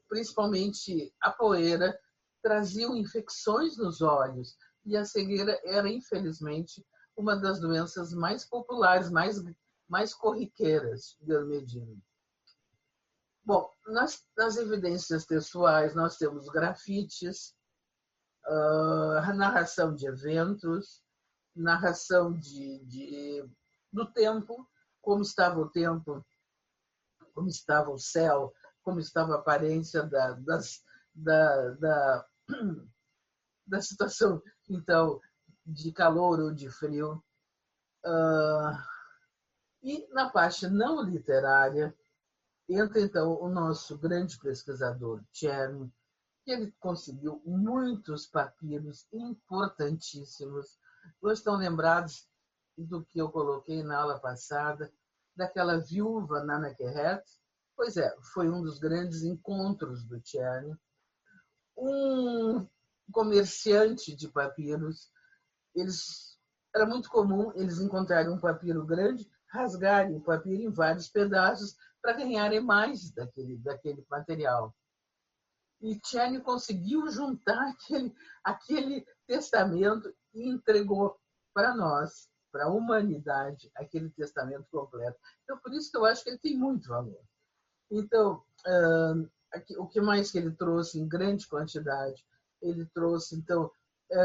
[0.09, 2.01] principalmente a poeira,
[2.43, 4.57] traziam infecções nos olhos.
[4.87, 6.83] E a cegueira era, infelizmente,
[7.15, 9.43] uma das doenças mais populares, mais,
[9.87, 11.95] mais corriqueiras de Medina.
[13.45, 17.55] Bom, nas, nas evidências textuais, nós temos grafites,
[18.49, 21.03] uh, narração de eventos,
[21.55, 23.49] narração de, de,
[23.93, 24.69] do tempo,
[25.01, 26.25] como estava o tempo,
[27.35, 30.83] como estava o céu, como estava a aparência da, das,
[31.15, 32.27] da, da,
[33.67, 35.21] da situação, então,
[35.65, 37.23] de calor ou de frio.
[38.05, 38.73] Uh,
[39.83, 41.95] e na parte não literária,
[42.69, 45.98] entra então o nosso grande pesquisador, Tcherny, que
[46.51, 50.79] ele conseguiu muitos papiros importantíssimos.
[51.21, 52.29] Vocês estão lembrados
[52.77, 54.93] do que eu coloquei na aula passada,
[55.37, 57.23] daquela viúva Nana Keret?
[57.77, 60.77] Pois é, foi um dos grandes encontros do Tcherny.
[61.77, 62.67] Um
[63.13, 65.11] comerciante de papiros,
[65.75, 66.29] eles
[66.75, 72.13] era muito comum eles encontrarem um papiro grande, rasgarem o papiro em vários pedaços para
[72.13, 74.75] ganharem mais daquele, daquele material.
[75.81, 81.19] E Tiane conseguiu juntar aquele, aquele testamento e entregou
[81.55, 85.19] para nós, para a humanidade, aquele testamento completo.
[85.45, 87.21] Então, por isso que eu acho que ele tem muito valor.
[87.91, 88.43] Então,
[89.79, 92.25] o que mais que ele trouxe em grande quantidade?
[92.61, 93.71] Ele trouxe, então,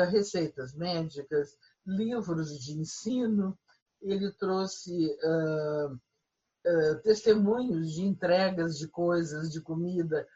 [0.09, 3.57] receitas médicas, livros de ensino,
[4.01, 10.27] ele trouxe uh, uh, testemunhos de entregas de coisas, de comida.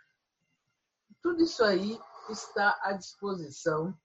[1.22, 2.00] Tudo isso aí
[2.30, 3.98] está à disposição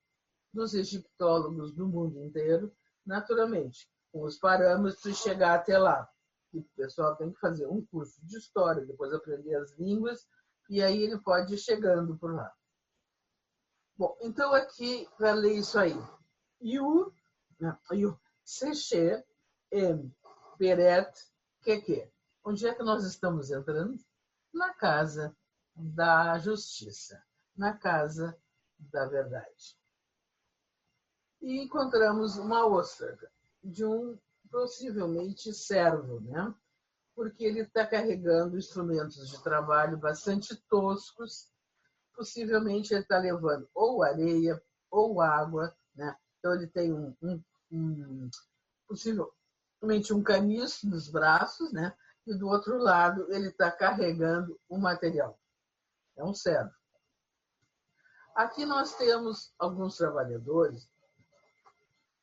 [0.53, 6.09] dos egiptólogos do mundo inteiro, naturalmente, com os parâmetros de chegar até lá.
[6.53, 10.27] E o pessoal tem que fazer um curso de história, depois aprender as línguas,
[10.69, 12.53] e aí ele pode ir chegando por lá.
[13.97, 15.97] Bom, então aqui, para ler isso aí.
[16.61, 17.13] E o,
[17.93, 19.25] e o Secher
[19.71, 20.15] em
[20.59, 21.13] Peret
[21.63, 22.11] Keke.
[22.45, 23.97] Onde é que nós estamos entrando?
[24.53, 25.35] Na casa
[25.75, 27.23] da justiça,
[27.57, 28.37] na casa
[28.79, 29.77] da verdade.
[31.41, 33.19] E encontramos uma ostra
[33.63, 34.19] de um
[34.51, 36.55] possivelmente servo, né?
[37.15, 41.51] porque ele está carregando instrumentos de trabalho bastante toscos.
[42.15, 46.15] Possivelmente ele está levando ou areia ou água, né?
[46.39, 48.31] Então ele tem um, um, um
[48.87, 51.95] possivelmente um caniço nos braços, né?
[52.27, 55.39] E do outro lado ele está carregando o material.
[56.17, 56.73] É um servo.
[58.35, 60.89] Aqui nós temos alguns trabalhadores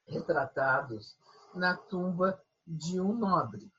[0.08, 1.16] retratados
[1.54, 3.72] na tumba de um nobre.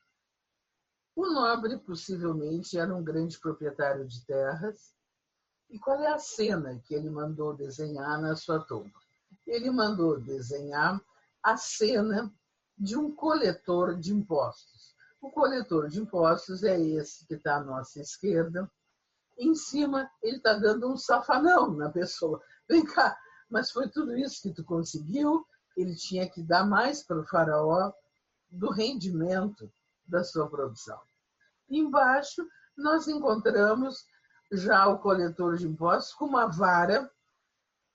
[1.15, 4.93] O nobre possivelmente era um grande proprietário de terras.
[5.69, 8.97] E qual é a cena que ele mandou desenhar na sua tumba?
[9.45, 11.01] Ele mandou desenhar
[11.43, 12.33] a cena
[12.77, 14.95] de um coletor de impostos.
[15.21, 18.69] O coletor de impostos é esse que está à nossa esquerda.
[19.41, 22.39] Em cima, ele está dando um safanão na pessoa.
[22.69, 25.43] Vem cá, mas foi tudo isso que tu conseguiu?
[25.75, 27.91] Ele tinha que dar mais para o faraó
[28.51, 29.73] do rendimento
[30.05, 31.01] da sua produção.
[31.67, 34.05] Embaixo, nós encontramos
[34.51, 37.11] já o coletor de impostos com uma vara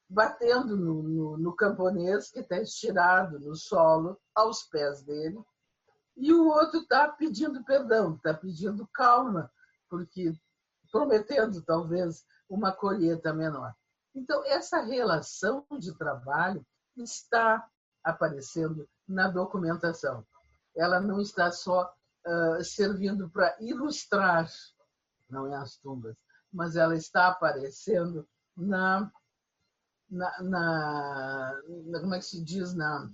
[0.09, 5.39] batendo no, no, no camponês que está estirado no solo aos pés dele,
[6.17, 9.49] e o outro está pedindo perdão, está pedindo calma,
[9.89, 10.35] porque
[10.97, 13.75] prometendo talvez uma colheita menor.
[14.15, 16.65] Então, essa relação de trabalho
[16.97, 17.69] está
[18.03, 20.27] aparecendo na documentação.
[20.75, 21.93] Ela não está só
[22.27, 24.49] uh, servindo para ilustrar,
[25.29, 26.17] não é as tumbas,
[26.51, 29.11] mas ela está aparecendo na,
[30.09, 31.63] na, na,
[32.01, 33.11] como é que se diz na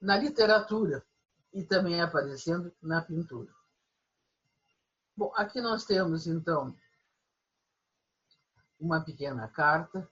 [0.00, 1.04] na literatura
[1.52, 3.55] e também aparecendo na pintura.
[5.16, 6.76] Bom, aqui nós temos então
[8.78, 10.06] uma pequena carta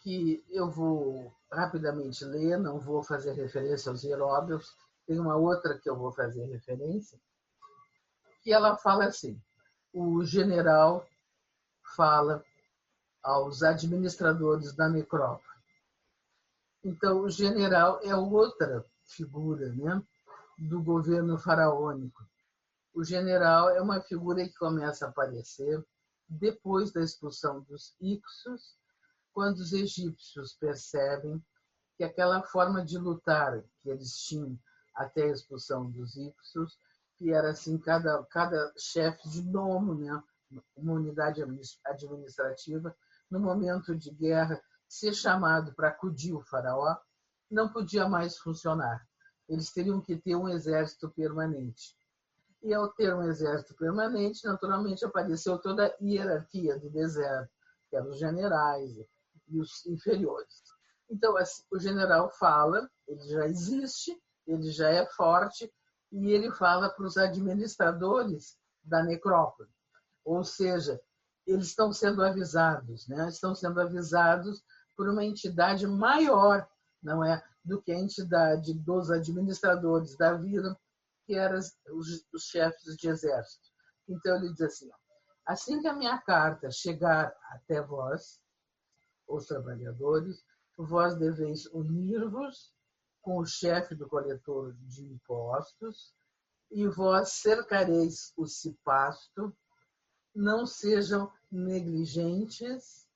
[0.00, 4.74] que eu vou rapidamente ler, não vou fazer referência aos hieróglifos,
[5.06, 7.16] tem uma outra que eu vou fazer referência,
[8.42, 9.40] que ela fala assim:
[9.92, 11.06] o general
[11.94, 12.44] fala
[13.22, 15.62] aos administradores da necrópole.
[16.82, 20.02] Então, o general é outra figura né,
[20.58, 22.22] do governo faraônico.
[22.94, 25.84] O general é uma figura que começa a aparecer
[26.28, 28.78] depois da expulsão dos Ixos,
[29.32, 31.44] quando os egípcios percebem
[31.96, 34.56] que aquela forma de lutar que eles tinham
[34.94, 36.78] até a expulsão dos Ixos,
[37.16, 40.22] que era assim, cada, cada chefe de nomo, né?
[40.76, 42.96] uma unidade administrativa,
[43.28, 46.96] no momento de guerra, ser chamado para acudir o faraó,
[47.50, 49.04] não podia mais funcionar.
[49.48, 51.96] Eles teriam que ter um exército permanente.
[52.64, 57.52] E ao ter um exército permanente, naturalmente apareceu toda a hierarquia do deserto,
[57.90, 58.90] que eram os generais
[59.48, 60.62] e os inferiores.
[61.10, 61.34] Então,
[61.70, 65.70] o general fala, ele já existe, ele já é forte,
[66.10, 69.68] e ele fala para os administradores da necrópole.
[70.24, 70.98] Ou seja,
[71.46, 73.28] eles estão sendo avisados, né?
[73.28, 74.62] estão sendo avisados
[74.96, 76.66] por uma entidade maior,
[77.02, 80.74] não é, do que a entidade dos administradores da vila,
[81.26, 83.68] que eram os, os chefes de exército.
[84.08, 84.90] Então ele diz assim:
[85.46, 88.40] assim que a minha carta chegar até vós,
[89.26, 90.44] os trabalhadores,
[90.76, 92.72] vós deveis unir-vos
[93.22, 96.14] com o chefe do coletor de impostos
[96.70, 99.56] e vós cercareis o cipasto,
[100.34, 103.06] não sejam negligentes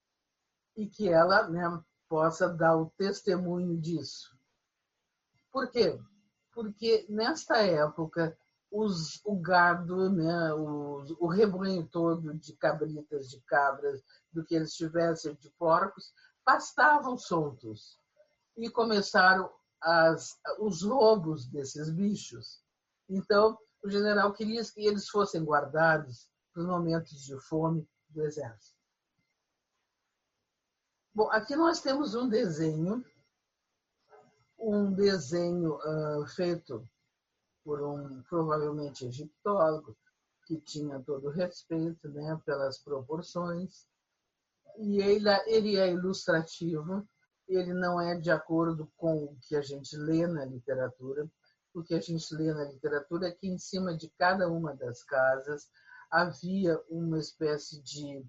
[0.77, 4.39] e que ela né, possa dar o testemunho disso.
[5.51, 6.01] Por quê?
[6.59, 8.37] Porque nesta época
[8.69, 14.75] os, o gado, né, o, o rebanho todo de cabritas, de cabras, do que eles
[14.75, 16.13] tivessem de porcos,
[16.45, 17.97] pastavam soltos.
[18.57, 19.49] E começaram
[19.81, 22.61] as, os roubos desses bichos.
[23.09, 28.77] Então, o general queria que eles fossem guardados para os momentos de fome do exército.
[31.15, 33.05] Bom, aqui nós temos um desenho
[34.59, 36.87] um desenho uh, feito
[37.65, 39.97] por um provavelmente egiptólogo
[40.47, 43.87] que tinha todo respeito né, pelas proporções.
[44.79, 47.07] E ele, ele é ilustrativo
[47.49, 51.27] ele não é de acordo com o que a gente lê na literatura.
[51.73, 55.03] O que a gente lê na literatura é que em cima de cada uma das
[55.03, 55.67] casas
[56.11, 58.25] havia uma espécie de,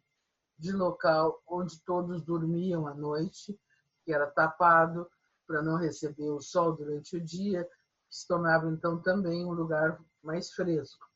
[0.58, 3.60] de local onde todos dormiam à noite
[4.06, 5.10] que era tapado
[5.50, 7.68] para não receber o sol durante o dia,
[8.08, 11.08] se tornava então também um lugar mais fresco.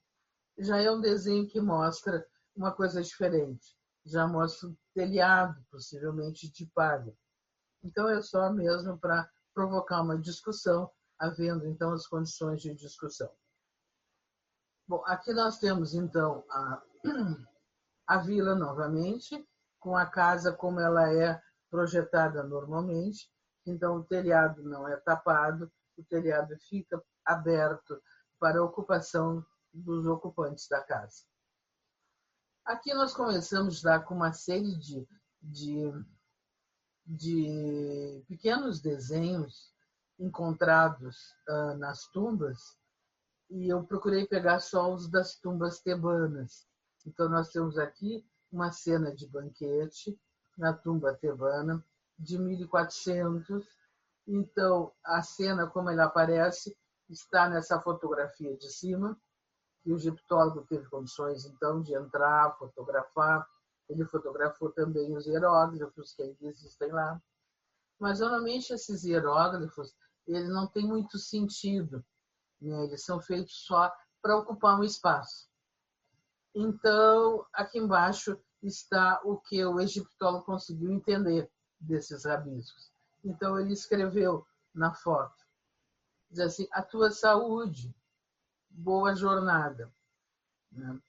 [0.57, 6.65] Já é um desenho que mostra uma coisa diferente, já mostra um telhado, possivelmente de
[6.73, 7.15] palha.
[7.83, 13.29] Então é só mesmo para provocar uma discussão, havendo então as condições de discussão.
[14.87, 16.81] Bom, aqui nós temos então a,
[18.07, 19.47] a vila novamente,
[19.79, 23.31] com a casa como ela é projetada normalmente,
[23.65, 28.01] então o telhado não é tapado, o telhado fica aberto
[28.39, 31.23] para a ocupação dos ocupantes da casa.
[32.65, 35.07] Aqui nós começamos já com uma série de,
[35.41, 35.91] de,
[37.05, 39.73] de pequenos desenhos
[40.19, 41.17] encontrados
[41.49, 42.77] uh, nas tumbas
[43.49, 46.65] e eu procurei pegar só os das tumbas tebanas.
[47.05, 50.17] Então nós temos aqui uma cena de banquete
[50.57, 51.83] na tumba tebana,
[52.17, 53.65] de 1400.
[54.27, 56.75] Então, a cena como ela aparece
[57.09, 59.19] está nessa fotografia de cima,
[59.85, 63.45] e o egiptólogo teve condições, então, de entrar, fotografar.
[63.89, 67.21] Ele fotografou também os hieróglifos que ainda existem lá.
[67.99, 69.93] Mas, normalmente, esses hieróglifos
[70.25, 72.03] eles não têm muito sentido.
[72.61, 72.85] Né?
[72.85, 75.49] Eles são feitos só para ocupar um espaço.
[76.55, 81.51] Então, aqui embaixo está o que o egiptólogo conseguiu entender
[81.83, 82.91] desses rabiscos.
[83.23, 85.45] Então ele escreveu na foto,
[86.29, 87.95] diz assim, a tua saúde,
[88.69, 89.93] boa jornada.
[90.71, 90.99] Né?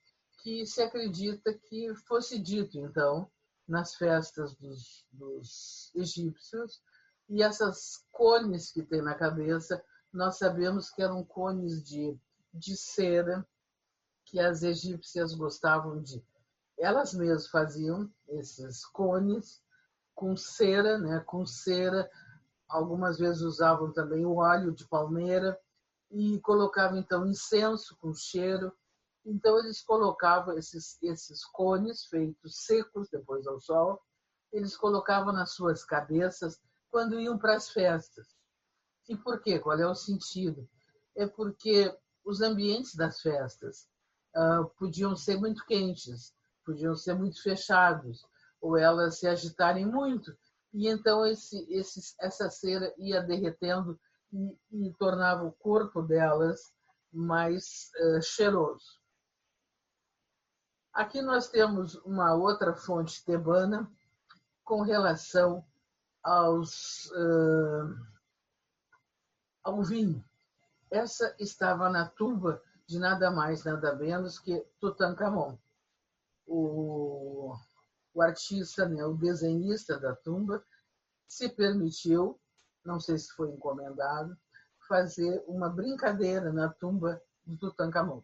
[0.42, 3.30] Que se acredita que fosse dito, então,
[3.66, 6.82] nas festas dos, dos egípcios,
[7.28, 9.82] e essas cones que tem na cabeça,
[10.12, 12.18] nós sabemos que eram cones de,
[12.52, 13.46] de cera,
[14.26, 16.22] que as egípcias gostavam de.
[16.76, 19.63] Elas mesmas faziam esses cones
[20.14, 21.20] com cera, né?
[21.26, 22.10] com cera.
[22.68, 25.58] Algumas vezes usavam também o óleo de palmeira
[26.10, 28.72] e colocavam então incenso com cheiro.
[29.24, 34.00] Então eles colocavam esses, esses cones feitos secos depois ao sol,
[34.52, 36.60] eles colocavam nas suas cabeças
[36.90, 38.36] quando iam para as festas.
[39.08, 39.58] E por quê?
[39.58, 40.68] Qual é o sentido?
[41.16, 41.94] É porque
[42.24, 43.88] os ambientes das festas
[44.36, 46.32] uh, podiam ser muito quentes,
[46.64, 48.24] podiam ser muito fechados,
[48.64, 50.34] ou elas se agitarem muito.
[50.72, 54.00] E então esse, esse, essa cera ia derretendo
[54.32, 56.72] e, e, tornava o corpo delas
[57.12, 58.98] mais uh, cheiroso.
[60.94, 63.86] Aqui nós temos uma outra fonte tebana
[64.64, 65.62] com relação
[66.22, 67.94] aos, uh,
[69.62, 70.24] ao vinho.
[70.90, 75.58] Essa estava na tumba de nada mais, nada menos que Tutankhamon.
[76.46, 77.54] O,
[78.14, 80.64] o artista, né, o desenhista da tumba,
[81.26, 82.38] se permitiu,
[82.84, 84.36] não sei se foi encomendado,
[84.88, 88.22] fazer uma brincadeira na tumba do Tutankhamon.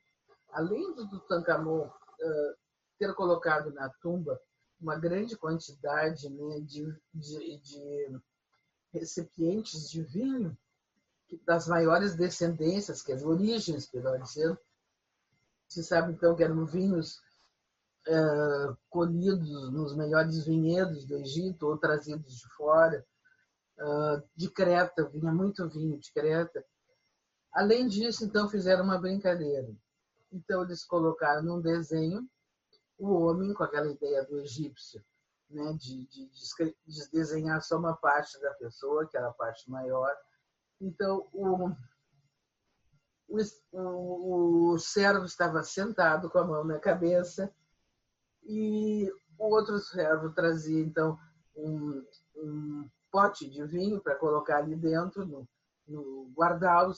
[0.52, 2.56] Além do Tutankhamon uh,
[2.98, 4.40] ter colocado na tumba
[4.80, 8.20] uma grande quantidade né, de, de, de
[8.92, 10.56] recipientes de vinho,
[11.44, 14.58] das maiores descendências, que as origens, melhor dizendo.
[15.68, 17.20] Se sabe, então, que eram vinhos
[18.06, 23.06] é, colhidos nos melhores vinhedos do Egito ou trazidos de fora,
[23.78, 26.64] é, de Creta, vinha muito vinho de Creta.
[27.52, 29.68] Além disso, então, fizeram uma brincadeira.
[30.32, 32.28] Então, eles colocaram num desenho
[32.98, 35.02] o homem com aquela ideia do egípcio,
[35.48, 36.30] né, de, de,
[36.86, 40.14] de desenhar só uma parte da pessoa, que era a parte maior,
[40.80, 41.70] então, o,
[43.72, 47.52] o, o servo estava sentado com a mão na cabeça
[48.44, 51.18] e o outro servo trazia, então,
[51.56, 52.04] um,
[52.36, 55.48] um pote de vinho para colocar ali dentro, no,
[55.86, 56.92] no guardá-lo,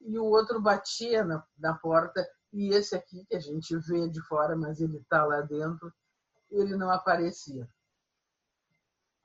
[0.00, 4.20] e o outro batia na, na porta e esse aqui, que a gente vê de
[4.22, 5.92] fora, mas ele está lá dentro,
[6.50, 7.68] ele não aparecia.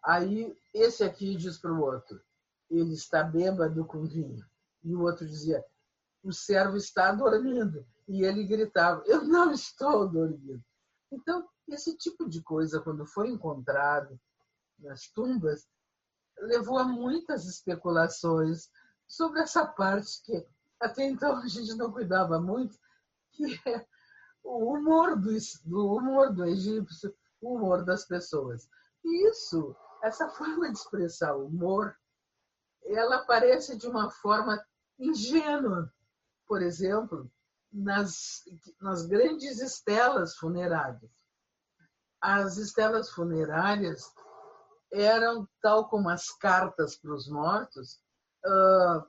[0.03, 2.21] Aí esse aqui diz para o outro:
[2.69, 4.45] ele está bêbado com vinho.
[4.83, 5.63] E o outro dizia,
[6.21, 7.85] o servo está dormindo.
[8.07, 10.61] E ele gritava, eu não estou dormindo.
[11.13, 14.19] Então, esse tipo de coisa, quando foi encontrado
[14.79, 15.67] nas tumbas,
[16.39, 18.69] levou a muitas especulações
[19.07, 20.45] sobre essa parte que
[20.79, 22.77] até então a gente não cuidava muito,
[23.31, 23.85] que é
[24.43, 25.29] o humor do,
[25.65, 28.67] do humor do egípcio, o humor das pessoas.
[29.05, 31.95] E isso, essa forma de expressar humor,
[32.85, 34.61] ela aparece de uma forma
[34.99, 35.93] ingênua.
[36.47, 37.31] Por exemplo,
[37.73, 38.43] nas,
[38.79, 41.11] nas grandes estelas funerárias.
[42.21, 44.13] As estelas funerárias
[44.91, 47.99] eram, tal como as cartas para os mortos,
[48.45, 49.03] uh,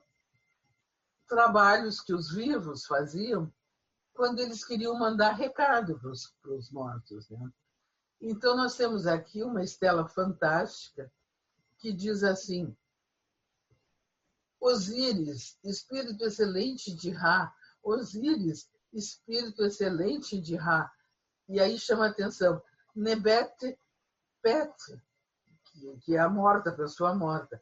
[1.27, 3.53] trabalhos que os vivos faziam
[4.13, 7.29] quando eles queriam mandar recado para os, mortos.
[7.29, 7.49] Né?
[8.21, 11.11] Então, nós temos aqui uma estela fantástica
[11.77, 12.75] que diz assim:
[14.59, 17.53] Osíris, espírito excelente de Ra.
[17.85, 20.91] Osíris, espírito excelente de Ra.
[21.47, 22.61] E aí chama a atenção,
[22.95, 23.77] Nebet
[24.41, 24.73] Pet,
[26.01, 27.61] que é a morta, a pessoa morta.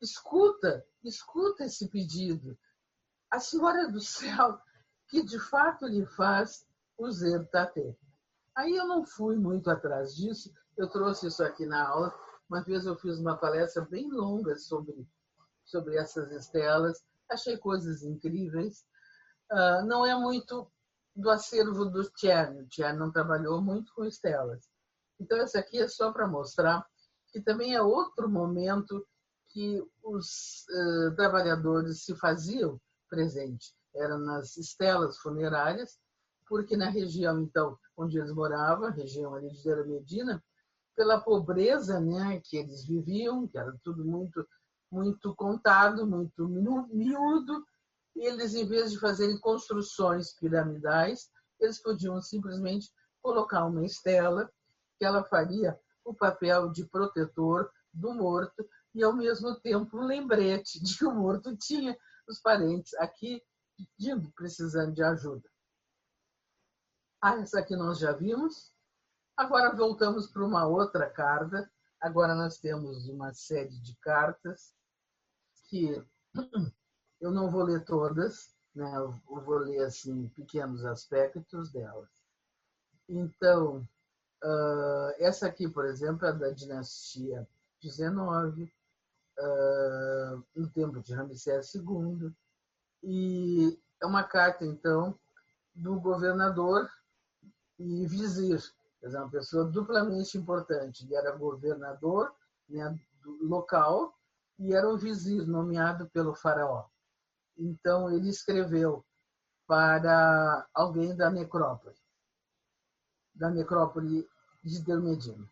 [0.00, 2.58] Escuta, escuta esse pedido.
[3.30, 4.60] A Senhora do Céu,
[5.08, 6.66] que de fato lhe faz
[6.98, 7.96] o Zer Tate.
[8.54, 12.14] Aí eu não fui muito atrás disso, eu trouxe isso aqui na aula.
[12.48, 15.08] Uma vez eu fiz uma palestra bem longa sobre
[15.64, 17.02] sobre essas estelas.
[17.30, 18.84] Achei coisas incríveis.
[19.52, 20.66] Uh, não é muito
[21.14, 22.62] do acervo do Tchern.
[22.62, 24.66] O Tchern não trabalhou muito com estelas.
[25.20, 26.86] Então, essa aqui é só para mostrar
[27.30, 29.06] que também é outro momento
[29.48, 32.80] que os uh, trabalhadores se faziam
[33.10, 33.74] presente.
[33.94, 35.98] Era nas estelas funerárias,
[36.48, 40.42] porque na região, então, onde eles moravam, região ali de Medina,
[40.96, 44.46] pela pobreza né, que eles viviam, que era tudo muito
[44.90, 47.64] muito contado, muito miúdo,
[48.14, 52.90] e eles, em vez de fazerem construções piramidais, eles podiam simplesmente
[53.20, 54.50] colocar uma estela
[54.98, 60.82] que ela faria o papel de protetor do morto e, ao mesmo tempo, um lembrete
[60.82, 61.96] de que o morto tinha
[62.28, 63.42] os parentes aqui
[63.76, 65.48] pedindo, precisando de ajuda.
[67.20, 68.72] Ah, essa aqui nós já vimos.
[69.36, 71.70] Agora voltamos para uma outra carta.
[72.00, 74.74] Agora nós temos uma série de cartas
[75.68, 76.04] que
[77.22, 78.92] eu não vou ler todas, né?
[78.96, 82.10] eu vou ler assim pequenos aspectos delas.
[83.08, 83.88] Então,
[84.42, 87.48] uh, essa aqui, por exemplo, é da dinastia
[87.80, 92.34] 19, uh, no tempo de Ramsés II,
[93.04, 95.16] e é uma carta, então,
[95.72, 96.90] do governador
[97.78, 98.60] e vizir,
[99.00, 101.04] quer dizer, uma pessoa duplamente importante.
[101.04, 102.34] Ele era governador
[102.68, 102.98] né,
[103.40, 104.12] local
[104.58, 106.91] e era o vizir nomeado pelo faraó.
[107.56, 109.04] Então ele escreveu
[109.66, 111.96] para alguém da necrópole,
[113.34, 114.28] da necrópole
[114.62, 115.48] de Dermedina.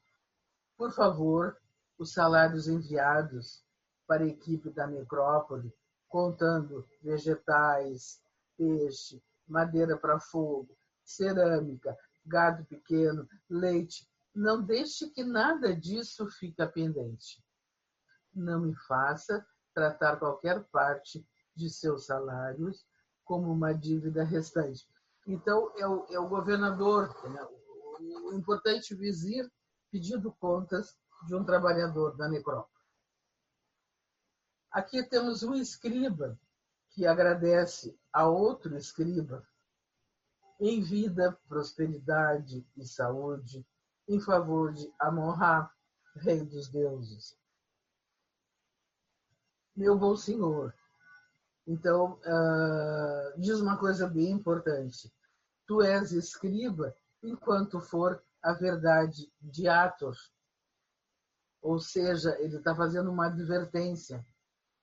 [0.76, 1.56] Por favor,
[1.98, 3.64] os salários enviados
[4.06, 5.72] para a equipe da necrópole,
[6.08, 8.20] contando vegetais,
[8.56, 14.08] peixe, madeira para fogo, cerâmica, gado pequeno, leite.
[14.34, 17.44] Não deixe que nada disso fique pendente.
[18.32, 21.26] Não me faça tratar qualquer parte
[21.60, 22.86] de seus salários
[23.24, 24.88] como uma dívida restante.
[25.26, 27.46] Então, é o, é o governador, né?
[28.24, 29.50] o importante vizir
[29.90, 30.96] pedindo contas
[31.26, 32.80] de um trabalhador da necrópole.
[34.72, 36.40] Aqui temos um escriba
[36.90, 39.46] que agradece a outro escriba
[40.58, 43.66] em vida, prosperidade e saúde,
[44.08, 45.72] em favor de Amon-Ra,
[46.16, 47.38] rei dos deuses.
[49.74, 50.74] Meu bom senhor,
[51.66, 55.12] então, uh, diz uma coisa bem importante.
[55.66, 60.32] Tu és escriba enquanto for a verdade de Atos.
[61.62, 64.24] Ou seja, ele está fazendo uma advertência.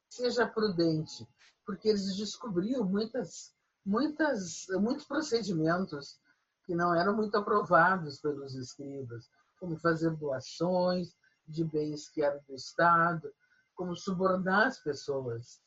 [0.09, 1.27] Seja prudente,
[1.65, 3.53] porque eles descobriram muitas,
[3.85, 6.19] muitas, muitos procedimentos
[6.65, 11.15] que não eram muito aprovados pelos escribas, como fazer doações
[11.47, 13.33] de bens que eram do Estado,
[13.73, 15.61] como subornar as pessoas.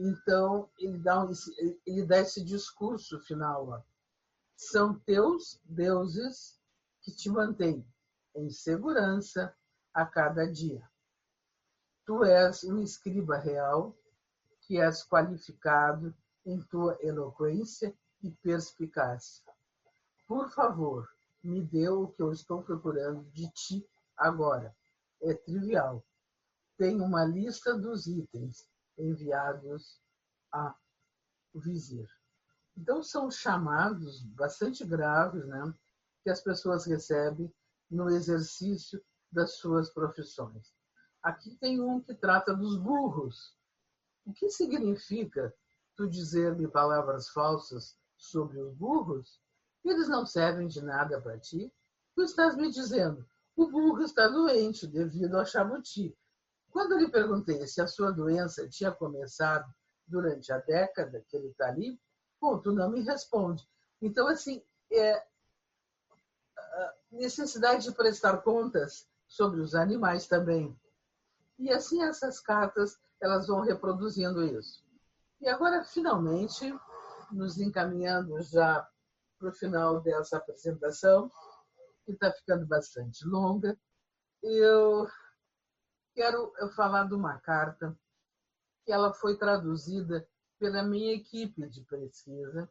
[0.00, 1.26] Então, ele dá,
[1.84, 3.68] ele dá esse discurso final.
[3.68, 3.82] Ó.
[4.54, 6.56] São teus deuses
[7.02, 7.84] que te mantêm
[8.36, 9.52] em segurança
[9.92, 10.88] a cada dia.
[12.06, 13.92] Tu és um escriba real
[14.60, 16.14] que és qualificado
[16.46, 17.92] em tua eloquência
[18.22, 19.42] e perspicácia.
[20.28, 21.08] Por favor,
[21.42, 24.72] me dê o que eu estou procurando de ti agora.
[25.20, 26.04] É trivial.
[26.76, 28.64] Tem uma lista dos itens
[28.98, 30.00] enviados
[30.52, 30.74] a
[31.54, 32.08] vizir.
[32.76, 35.74] Então, são chamados bastante graves né,
[36.22, 37.52] que as pessoas recebem
[37.90, 40.72] no exercício das suas profissões.
[41.22, 43.56] Aqui tem um que trata dos burros.
[44.24, 45.54] O que significa
[45.96, 49.40] tu dizer-me palavras falsas sobre os burros?
[49.84, 51.72] Eles não servem de nada para ti.
[52.14, 53.26] Tu estás me dizendo,
[53.56, 56.16] o burro está doente devido ao chabuti.
[56.78, 59.68] Quando lhe perguntei se a sua doença tinha começado
[60.06, 62.00] durante a década que ele está ali,
[62.62, 63.68] tu não me responde.
[64.00, 64.62] Então, assim,
[64.92, 65.26] é,
[67.10, 70.80] necessidade de prestar contas sobre os animais também.
[71.58, 74.84] E assim essas cartas elas vão reproduzindo isso.
[75.40, 76.72] E agora, finalmente,
[77.32, 78.88] nos encaminhando já
[79.36, 81.28] para o final dessa apresentação,
[82.04, 83.76] que está ficando bastante longa,
[84.40, 85.08] eu
[86.18, 87.96] quero falar de uma carta
[88.84, 92.68] que ela foi traduzida pela minha equipe de pesquisa,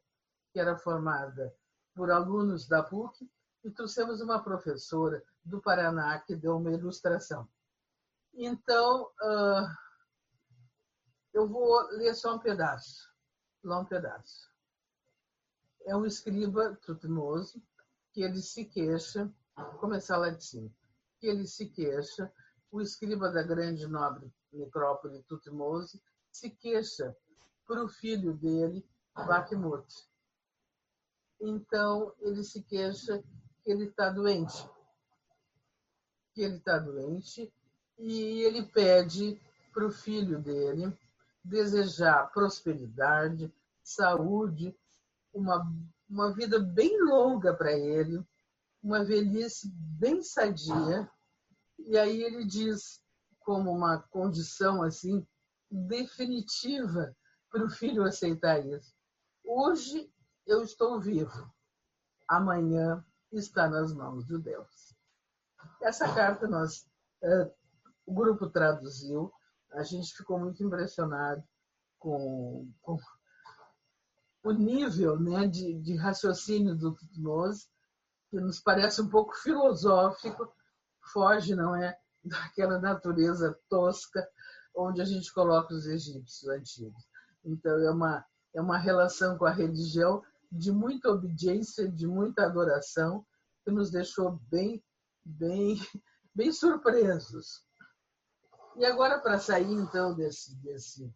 [0.51, 1.55] que era formada
[1.95, 3.25] por alunos da PUC,
[3.63, 7.47] e trouxemos uma professora do Paraná que deu uma ilustração.
[8.33, 9.77] Então, uh,
[11.33, 13.09] eu vou ler só um pedaço,
[13.63, 14.51] lá um pedaço.
[15.85, 17.63] É um escriba tutmoso
[18.11, 19.33] que ele se queixa,
[19.79, 20.69] começar lá de cima,
[21.17, 22.29] que ele se queixa,
[22.71, 26.01] o escriba da grande nobre necrópole Tutmose
[26.31, 27.15] se queixa
[27.65, 29.85] para o filho dele, Bakhmut.
[31.39, 33.23] Então, ele se queixa
[33.63, 34.69] que ele está doente.
[36.33, 37.51] Que ele está doente
[37.97, 39.39] e ele pede
[39.73, 40.95] para o filho dele
[41.43, 43.51] desejar prosperidade,
[43.83, 44.75] saúde,
[45.33, 45.65] uma,
[46.09, 48.23] uma vida bem longa para ele,
[48.83, 51.09] uma velhice bem sadia.
[51.87, 53.01] E aí ele diz,
[53.39, 55.25] como uma condição assim
[55.71, 57.15] definitiva
[57.49, 58.93] para o filho aceitar isso.
[59.41, 60.11] Hoje
[60.45, 61.49] eu estou vivo,
[62.27, 64.93] amanhã está nas mãos de Deus.
[65.81, 66.85] Essa carta nós,
[67.23, 67.51] é,
[68.05, 69.31] o grupo traduziu,
[69.71, 71.41] a gente ficou muito impressionado
[71.97, 72.97] com, com
[74.43, 77.69] o nível né, de, de raciocínio do Tutmose,
[78.29, 80.53] que nos parece um pouco filosófico,
[81.11, 84.27] foge, não é, daquela natureza tosca
[84.75, 87.03] onde a gente coloca os egípcios antigos.
[87.43, 93.25] Então, é uma, é uma relação com a religião de muita obediência, de muita adoração,
[93.63, 94.83] que nos deixou bem,
[95.25, 95.75] bem,
[96.33, 97.65] bem surpresos.
[98.77, 101.11] E agora, para sair, então, desse, desse,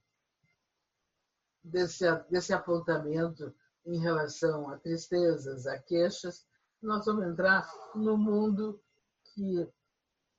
[1.64, 3.54] desse, desse apontamento
[3.86, 6.46] em relação a tristezas, a queixas,
[6.82, 8.82] nós vamos entrar no mundo
[9.34, 9.72] que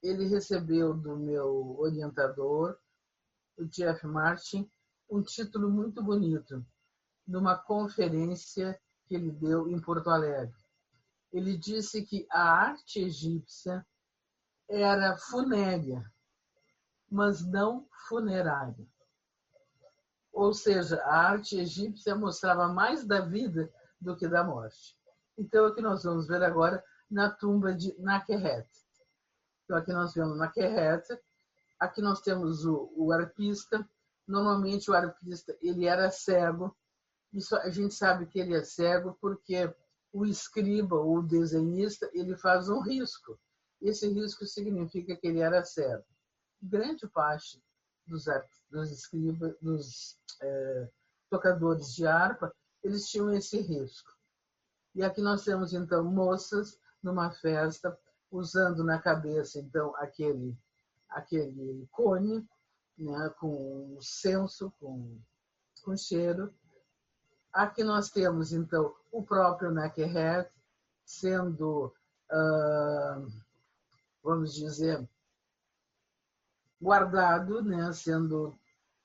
[0.03, 2.77] ele recebeu do meu orientador,
[3.57, 4.69] o Jeff Martin,
[5.09, 6.65] um título muito bonito,
[7.27, 10.55] numa conferência que ele deu em Porto Alegre.
[11.33, 13.87] Ele disse que a arte egípcia
[14.69, 16.11] era funérea,
[17.11, 18.87] mas não funerária.
[20.33, 24.97] Ou seja, a arte egípcia mostrava mais da vida do que da morte.
[25.39, 28.69] Então, é o que nós vamos ver agora na tumba de Nakeret.
[29.65, 31.07] Então, aqui nós vemos Nakeret,
[31.79, 33.89] aqui nós temos o, o arpista.
[34.27, 36.77] Normalmente, o arpista ele era cego.
[37.33, 39.73] Isso, a gente sabe que ele é cego porque
[40.13, 43.39] o escriba ou o desenhista ele faz um risco.
[43.81, 46.05] Esse risco significa que ele era cego.
[46.61, 47.61] Grande parte
[48.07, 48.25] dos,
[48.71, 50.89] dos escribas, dos é,
[51.31, 54.11] tocadores de harpa, eles tinham esse risco.
[54.95, 57.99] E aqui nós temos então moças numa festa
[58.33, 60.57] usando na cabeça então aquele
[61.15, 62.47] aquele cone,
[62.99, 65.19] né, com senso, com,
[65.83, 66.53] com cheiro.
[67.53, 70.49] Aqui nós temos então o próprio Neckerhead
[71.05, 71.95] sendo,
[72.31, 73.29] uh,
[74.23, 75.07] vamos dizer,
[76.81, 78.59] guardado, né, sendo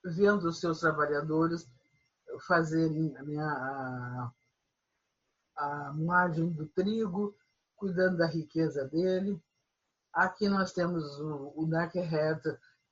[0.04, 1.70] vendo os seus trabalhadores
[2.48, 4.32] fazerem né, a,
[5.58, 7.36] a moagem do trigo,
[7.78, 9.42] cuidando da riqueza dele.
[10.14, 12.42] Aqui nós temos o, o Nakhead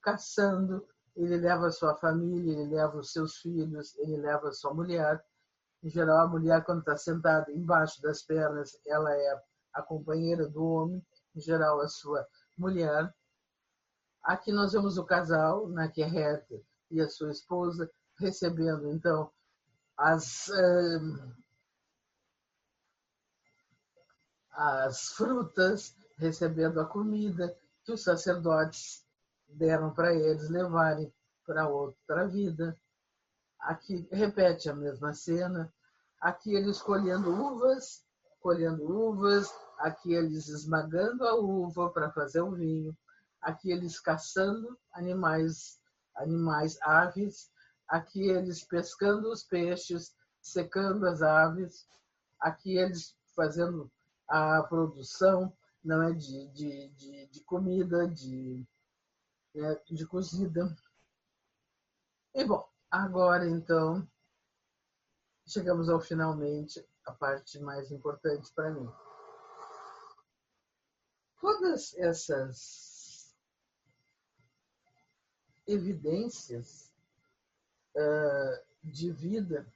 [0.01, 5.23] caçando, ele leva sua família, ele leva os seus filhos, ele leva sua mulher.
[5.83, 10.63] Em geral, a mulher, quando está sentada embaixo das pernas, ela é a companheira do
[10.63, 11.05] homem,
[11.35, 12.25] em geral, a sua
[12.57, 13.13] mulher.
[14.23, 16.45] Aqui nós vemos o casal, Nakhead
[16.91, 19.31] e a sua esposa, recebendo, então,
[19.97, 20.47] as.
[20.47, 21.44] Uh,
[24.55, 29.05] as frutas, recebendo a comida que os sacerdotes
[29.47, 31.13] deram para eles levarem
[31.45, 32.75] para outra vida.
[33.59, 35.71] Aqui repete a mesma cena.
[36.21, 38.03] Aqui eles colhendo uvas,
[38.39, 42.95] colhendo uvas, aqui eles esmagando a uva para fazer o vinho,
[43.41, 45.79] aqui eles caçando animais,
[46.15, 47.51] animais aves,
[47.87, 51.85] aqui eles pescando os peixes, secando as aves,
[52.39, 53.91] aqui eles fazendo
[54.27, 58.65] a produção não é de, de, de, de comida, de,
[59.53, 60.75] né, de cozida.
[62.33, 64.07] E bom, agora então
[65.47, 68.89] chegamos ao finalmente a parte mais importante para mim.
[71.39, 73.35] Todas essas
[75.67, 76.91] evidências
[77.95, 79.71] uh, de vida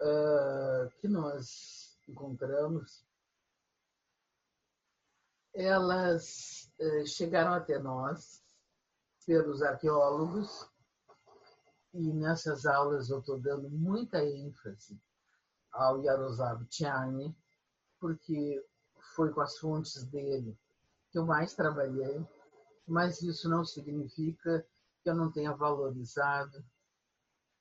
[0.00, 3.04] uh, que nós encontramos,
[5.54, 8.42] elas eh, chegaram até nós
[9.26, 10.68] pelos arqueólogos
[11.92, 15.00] e nessas aulas eu estou dando muita ênfase
[15.72, 17.36] ao Yaroslav Tiani,
[18.00, 18.64] porque
[19.14, 20.56] foi com as fontes dele
[21.10, 22.26] que eu mais trabalhei,
[22.86, 24.66] mas isso não significa
[25.02, 26.64] que eu não tenha valorizado.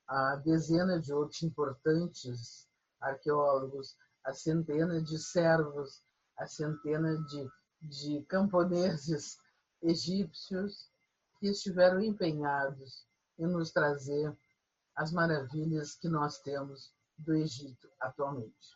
[0.08, 2.70] A dezena de outros importantes
[3.00, 3.98] arqueólogos
[4.28, 6.04] a centena de servos,
[6.38, 7.50] a centena de,
[7.82, 9.38] de camponeses
[9.82, 10.92] egípcios
[11.40, 13.08] que estiveram empenhados
[13.40, 14.38] em nos trazer
[14.96, 18.76] as maravilhas que nós temos do Egito atualmente.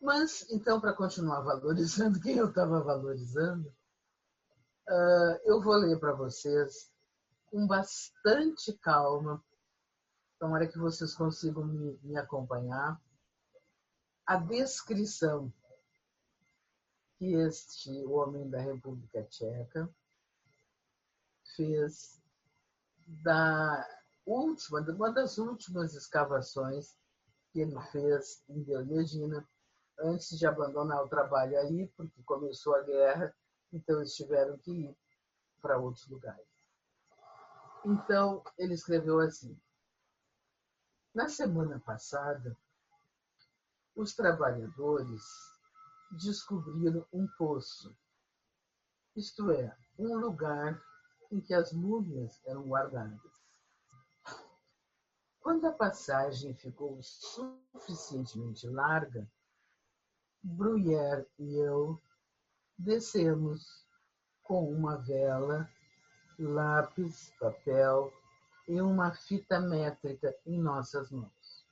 [0.00, 3.74] Mas, então, para continuar valorizando quem eu estava valorizando,
[4.88, 6.90] ah, eu vou ler para vocês
[7.46, 9.42] com bastante calma,
[10.38, 13.00] tomara que vocês consigam me, me acompanhar,
[14.30, 15.52] a descrição
[17.18, 19.92] que este homem da República Tcheca
[21.56, 22.22] fez
[23.24, 23.84] da
[24.24, 26.96] última, uma das últimas escavações
[27.50, 29.44] que ele fez em Diogegina,
[29.98, 33.34] antes de abandonar o trabalho aí, porque começou a guerra,
[33.72, 34.96] então eles tiveram que ir
[35.60, 36.46] para outros lugares.
[37.84, 39.60] Então, ele escreveu assim:
[41.12, 42.56] Na semana passada,
[43.94, 45.22] os trabalhadores
[46.10, 47.96] descobriram um poço,
[49.16, 50.80] isto é, um lugar
[51.30, 53.20] em que as múmias eram guardadas.
[55.40, 59.26] Quando a passagem ficou suficientemente larga,
[60.42, 62.00] Bruyère e eu
[62.78, 63.86] descemos
[64.42, 65.70] com uma vela,
[66.38, 68.12] lápis, papel
[68.66, 71.66] e uma fita métrica em nossas mãos.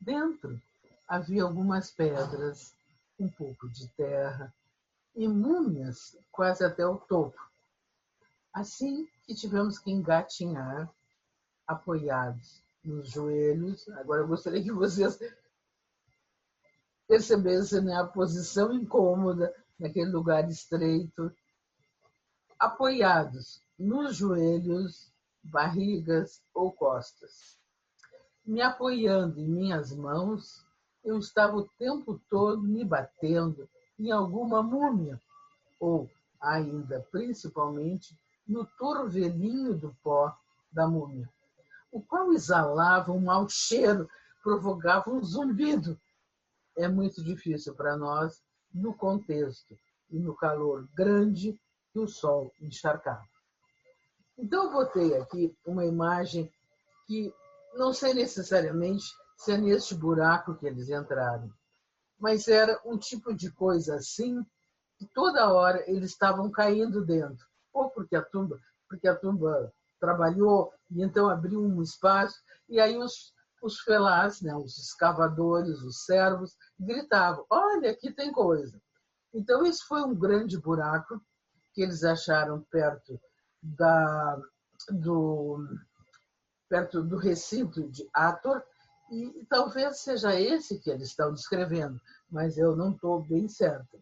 [0.00, 0.60] Dentro
[1.06, 2.74] havia algumas pedras,
[3.18, 4.52] um pouco de terra
[5.14, 7.40] e múmias quase até o topo.
[8.52, 10.90] Assim que tivemos que engatinhar,
[11.66, 13.88] apoiados nos joelhos.
[13.90, 15.18] Agora eu gostaria que vocês
[17.06, 21.32] percebessem né, a posição incômoda naquele lugar estreito,
[22.58, 27.58] apoiados nos joelhos, barrigas ou costas
[28.44, 30.64] me apoiando em minhas mãos,
[31.04, 35.20] eu estava o tempo todo me batendo em alguma múmia,
[35.78, 40.34] ou ainda, principalmente, no torvelinho do pó
[40.72, 41.28] da múmia,
[41.92, 44.08] o qual exalava um mau cheiro,
[44.42, 45.98] provocava um zumbido.
[46.76, 48.42] É muito difícil para nós
[48.72, 49.78] no contexto
[50.10, 51.58] e no calor grande
[51.92, 53.24] que o sol encharcava.
[54.36, 56.52] Então, eu botei aqui uma imagem
[57.06, 57.32] que
[57.74, 59.06] não sei necessariamente
[59.44, 61.52] se é neste buraco que eles entraram,
[62.18, 64.44] mas era um tipo de coisa assim
[64.96, 70.72] que toda hora eles estavam caindo dentro, ou porque a tumba, porque a tumba trabalhou
[70.90, 73.34] e então abriu um espaço e aí os
[73.64, 78.78] os felás, né, os escavadores, os servos, gritavam: Olha, aqui tem coisa.
[79.32, 81.18] Então, esse foi um grande buraco
[81.72, 83.18] que eles acharam perto,
[83.62, 84.38] da,
[84.90, 85.66] do,
[86.68, 88.62] perto do recinto de Ator,
[89.14, 92.00] e talvez seja esse que eles estão descrevendo,
[92.30, 93.98] mas eu não estou bem certa.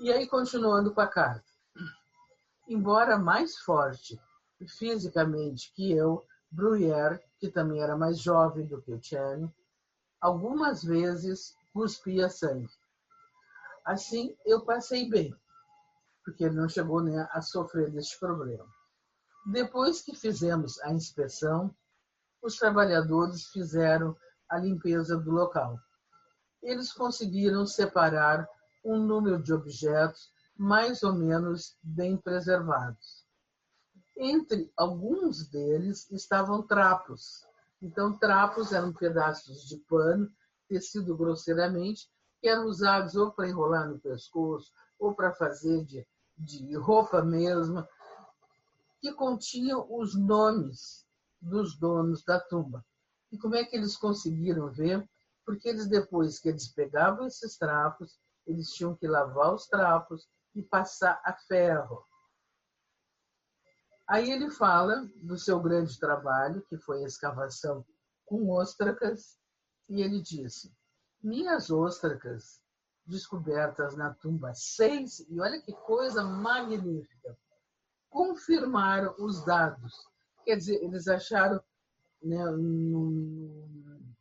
[0.00, 1.44] E aí, continuando com a carta.
[2.68, 4.20] Embora mais forte
[4.66, 9.52] fisicamente que eu, Bruyère, que também era mais jovem do que o Tiane,
[10.20, 12.70] algumas vezes cuspia sangue.
[13.84, 15.34] Assim, eu passei bem,
[16.24, 18.66] porque ele não chegou nem a sofrer deste problema.
[19.46, 21.74] Depois que fizemos a inspeção,
[22.42, 24.16] os trabalhadores fizeram
[24.48, 25.78] a limpeza do local.
[26.62, 28.48] Eles conseguiram separar
[28.84, 33.24] um número de objetos mais ou menos bem preservados.
[34.16, 37.46] Entre alguns deles estavam trapos.
[37.80, 40.28] Então, trapos eram pedaços de pano,
[40.68, 42.10] tecido grosseiramente,
[42.40, 47.86] que eram usados ou para enrolar no pescoço, ou para fazer de, de roupa mesmo,
[49.00, 51.07] que continham os nomes
[51.40, 52.84] dos donos da tumba.
[53.30, 55.08] E como é que eles conseguiram ver?
[55.44, 60.62] Porque eles, depois que eles pegavam esses trapos, eles tinham que lavar os trapos e
[60.62, 62.04] passar a ferro.
[64.06, 67.84] Aí ele fala do seu grande trabalho, que foi a escavação
[68.24, 69.38] com ostracas,
[69.88, 70.74] e ele disse:
[71.22, 72.62] Minhas ostracas
[73.04, 77.36] descobertas na tumba 6, e olha que coisa magnífica,
[78.08, 79.94] confirmaram os dados.
[80.48, 81.62] Quer dizer, eles acharam
[82.22, 84.14] né, num,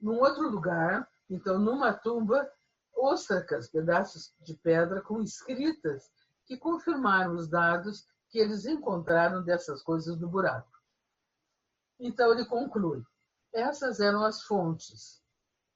[0.00, 2.50] num outro lugar, então numa tumba,
[2.92, 6.10] ostracas, pedaços de pedra com escritas
[6.44, 10.76] que confirmaram os dados que eles encontraram dessas coisas do buraco.
[12.00, 13.00] Então ele conclui:
[13.54, 15.22] essas eram as fontes,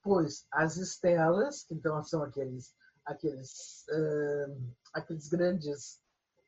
[0.03, 2.75] pois as estelas, que então são aqueles
[3.05, 6.01] aqueles uh, aqueles grandes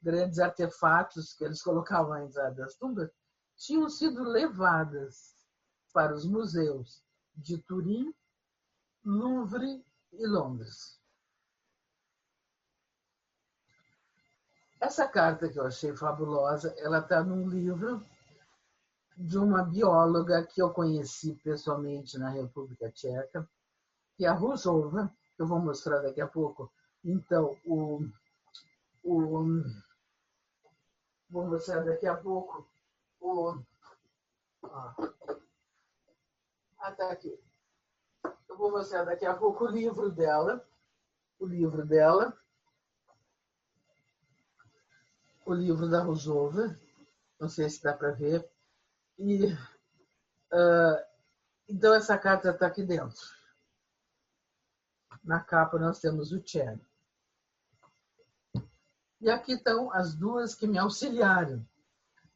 [0.03, 3.11] grandes artefatos que eles colocavam entrada das tumbas,
[3.57, 5.35] tinham sido levadas
[5.93, 7.03] para os museus
[7.37, 8.15] de Turim,
[9.05, 10.99] Louvre e Londres.
[14.81, 18.05] Essa carta que eu achei fabulosa, ela está num livro
[19.17, 23.49] de uma bióloga que eu conheci pessoalmente na República Tcheca,
[24.17, 26.73] que é a Rusova, que eu vou mostrar daqui a pouco.
[27.05, 28.01] Então, o,
[29.03, 29.19] o
[31.29, 32.69] vou mostrar daqui a pouco
[33.21, 33.63] o
[36.79, 37.39] ah, tá aqui.
[38.49, 40.67] Eu vou mostrar daqui a pouco o livro dela,
[41.39, 42.37] o livro dela,
[45.45, 46.79] o livro da Rosova,
[47.39, 48.49] não sei se dá para ver.
[49.19, 51.05] E uh,
[51.69, 53.27] então essa carta está aqui dentro.
[55.25, 56.81] Na capa nós temos o Chen.
[59.21, 61.67] E aqui estão as duas que me auxiliaram.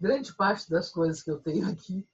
[0.00, 2.04] Grande parte das coisas que eu tenho aqui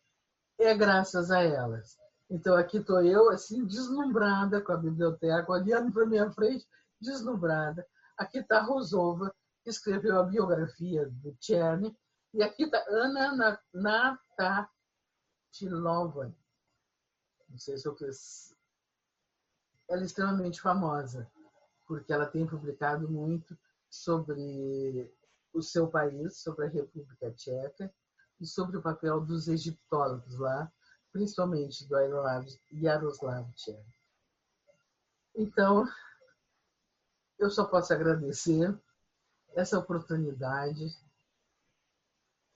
[0.59, 1.99] é graças a elas.
[2.29, 6.69] Então aqui estou eu, assim, deslumbrada com a biblioteca, olhando para minha frente,
[7.01, 7.87] deslumbrada.
[8.17, 11.97] Aqui está Rosova, escreveu a biografia do Tchern,
[12.35, 16.35] e aqui está Ana Natatilova.
[17.49, 18.55] Não sei se eu fiz.
[19.89, 21.27] Ela é extremamente famosa,
[21.87, 23.57] porque ela tem publicado muito
[23.91, 25.13] sobre
[25.53, 27.93] o seu país, sobre a República Tcheca,
[28.41, 30.71] e sobre o papel dos egiptólogos lá,
[31.13, 31.97] principalmente do
[32.71, 33.85] Yaroslav Tchern.
[35.35, 35.87] Então,
[37.39, 38.77] eu só posso agradecer
[39.55, 40.97] essa oportunidade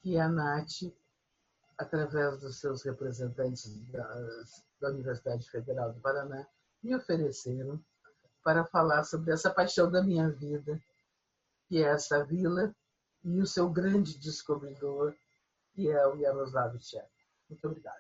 [0.00, 0.92] que a NAT,
[1.78, 4.44] através dos seus representantes da,
[4.80, 6.46] da Universidade Federal do Paraná,
[6.82, 7.82] me ofereceram
[8.42, 10.80] para falar sobre essa paixão da minha vida,
[11.72, 12.70] que é essa vila
[13.24, 15.16] e o seu grande descobridor,
[15.72, 17.08] que é o Yaroslav Tchek.
[17.48, 17.96] Muito obrigada.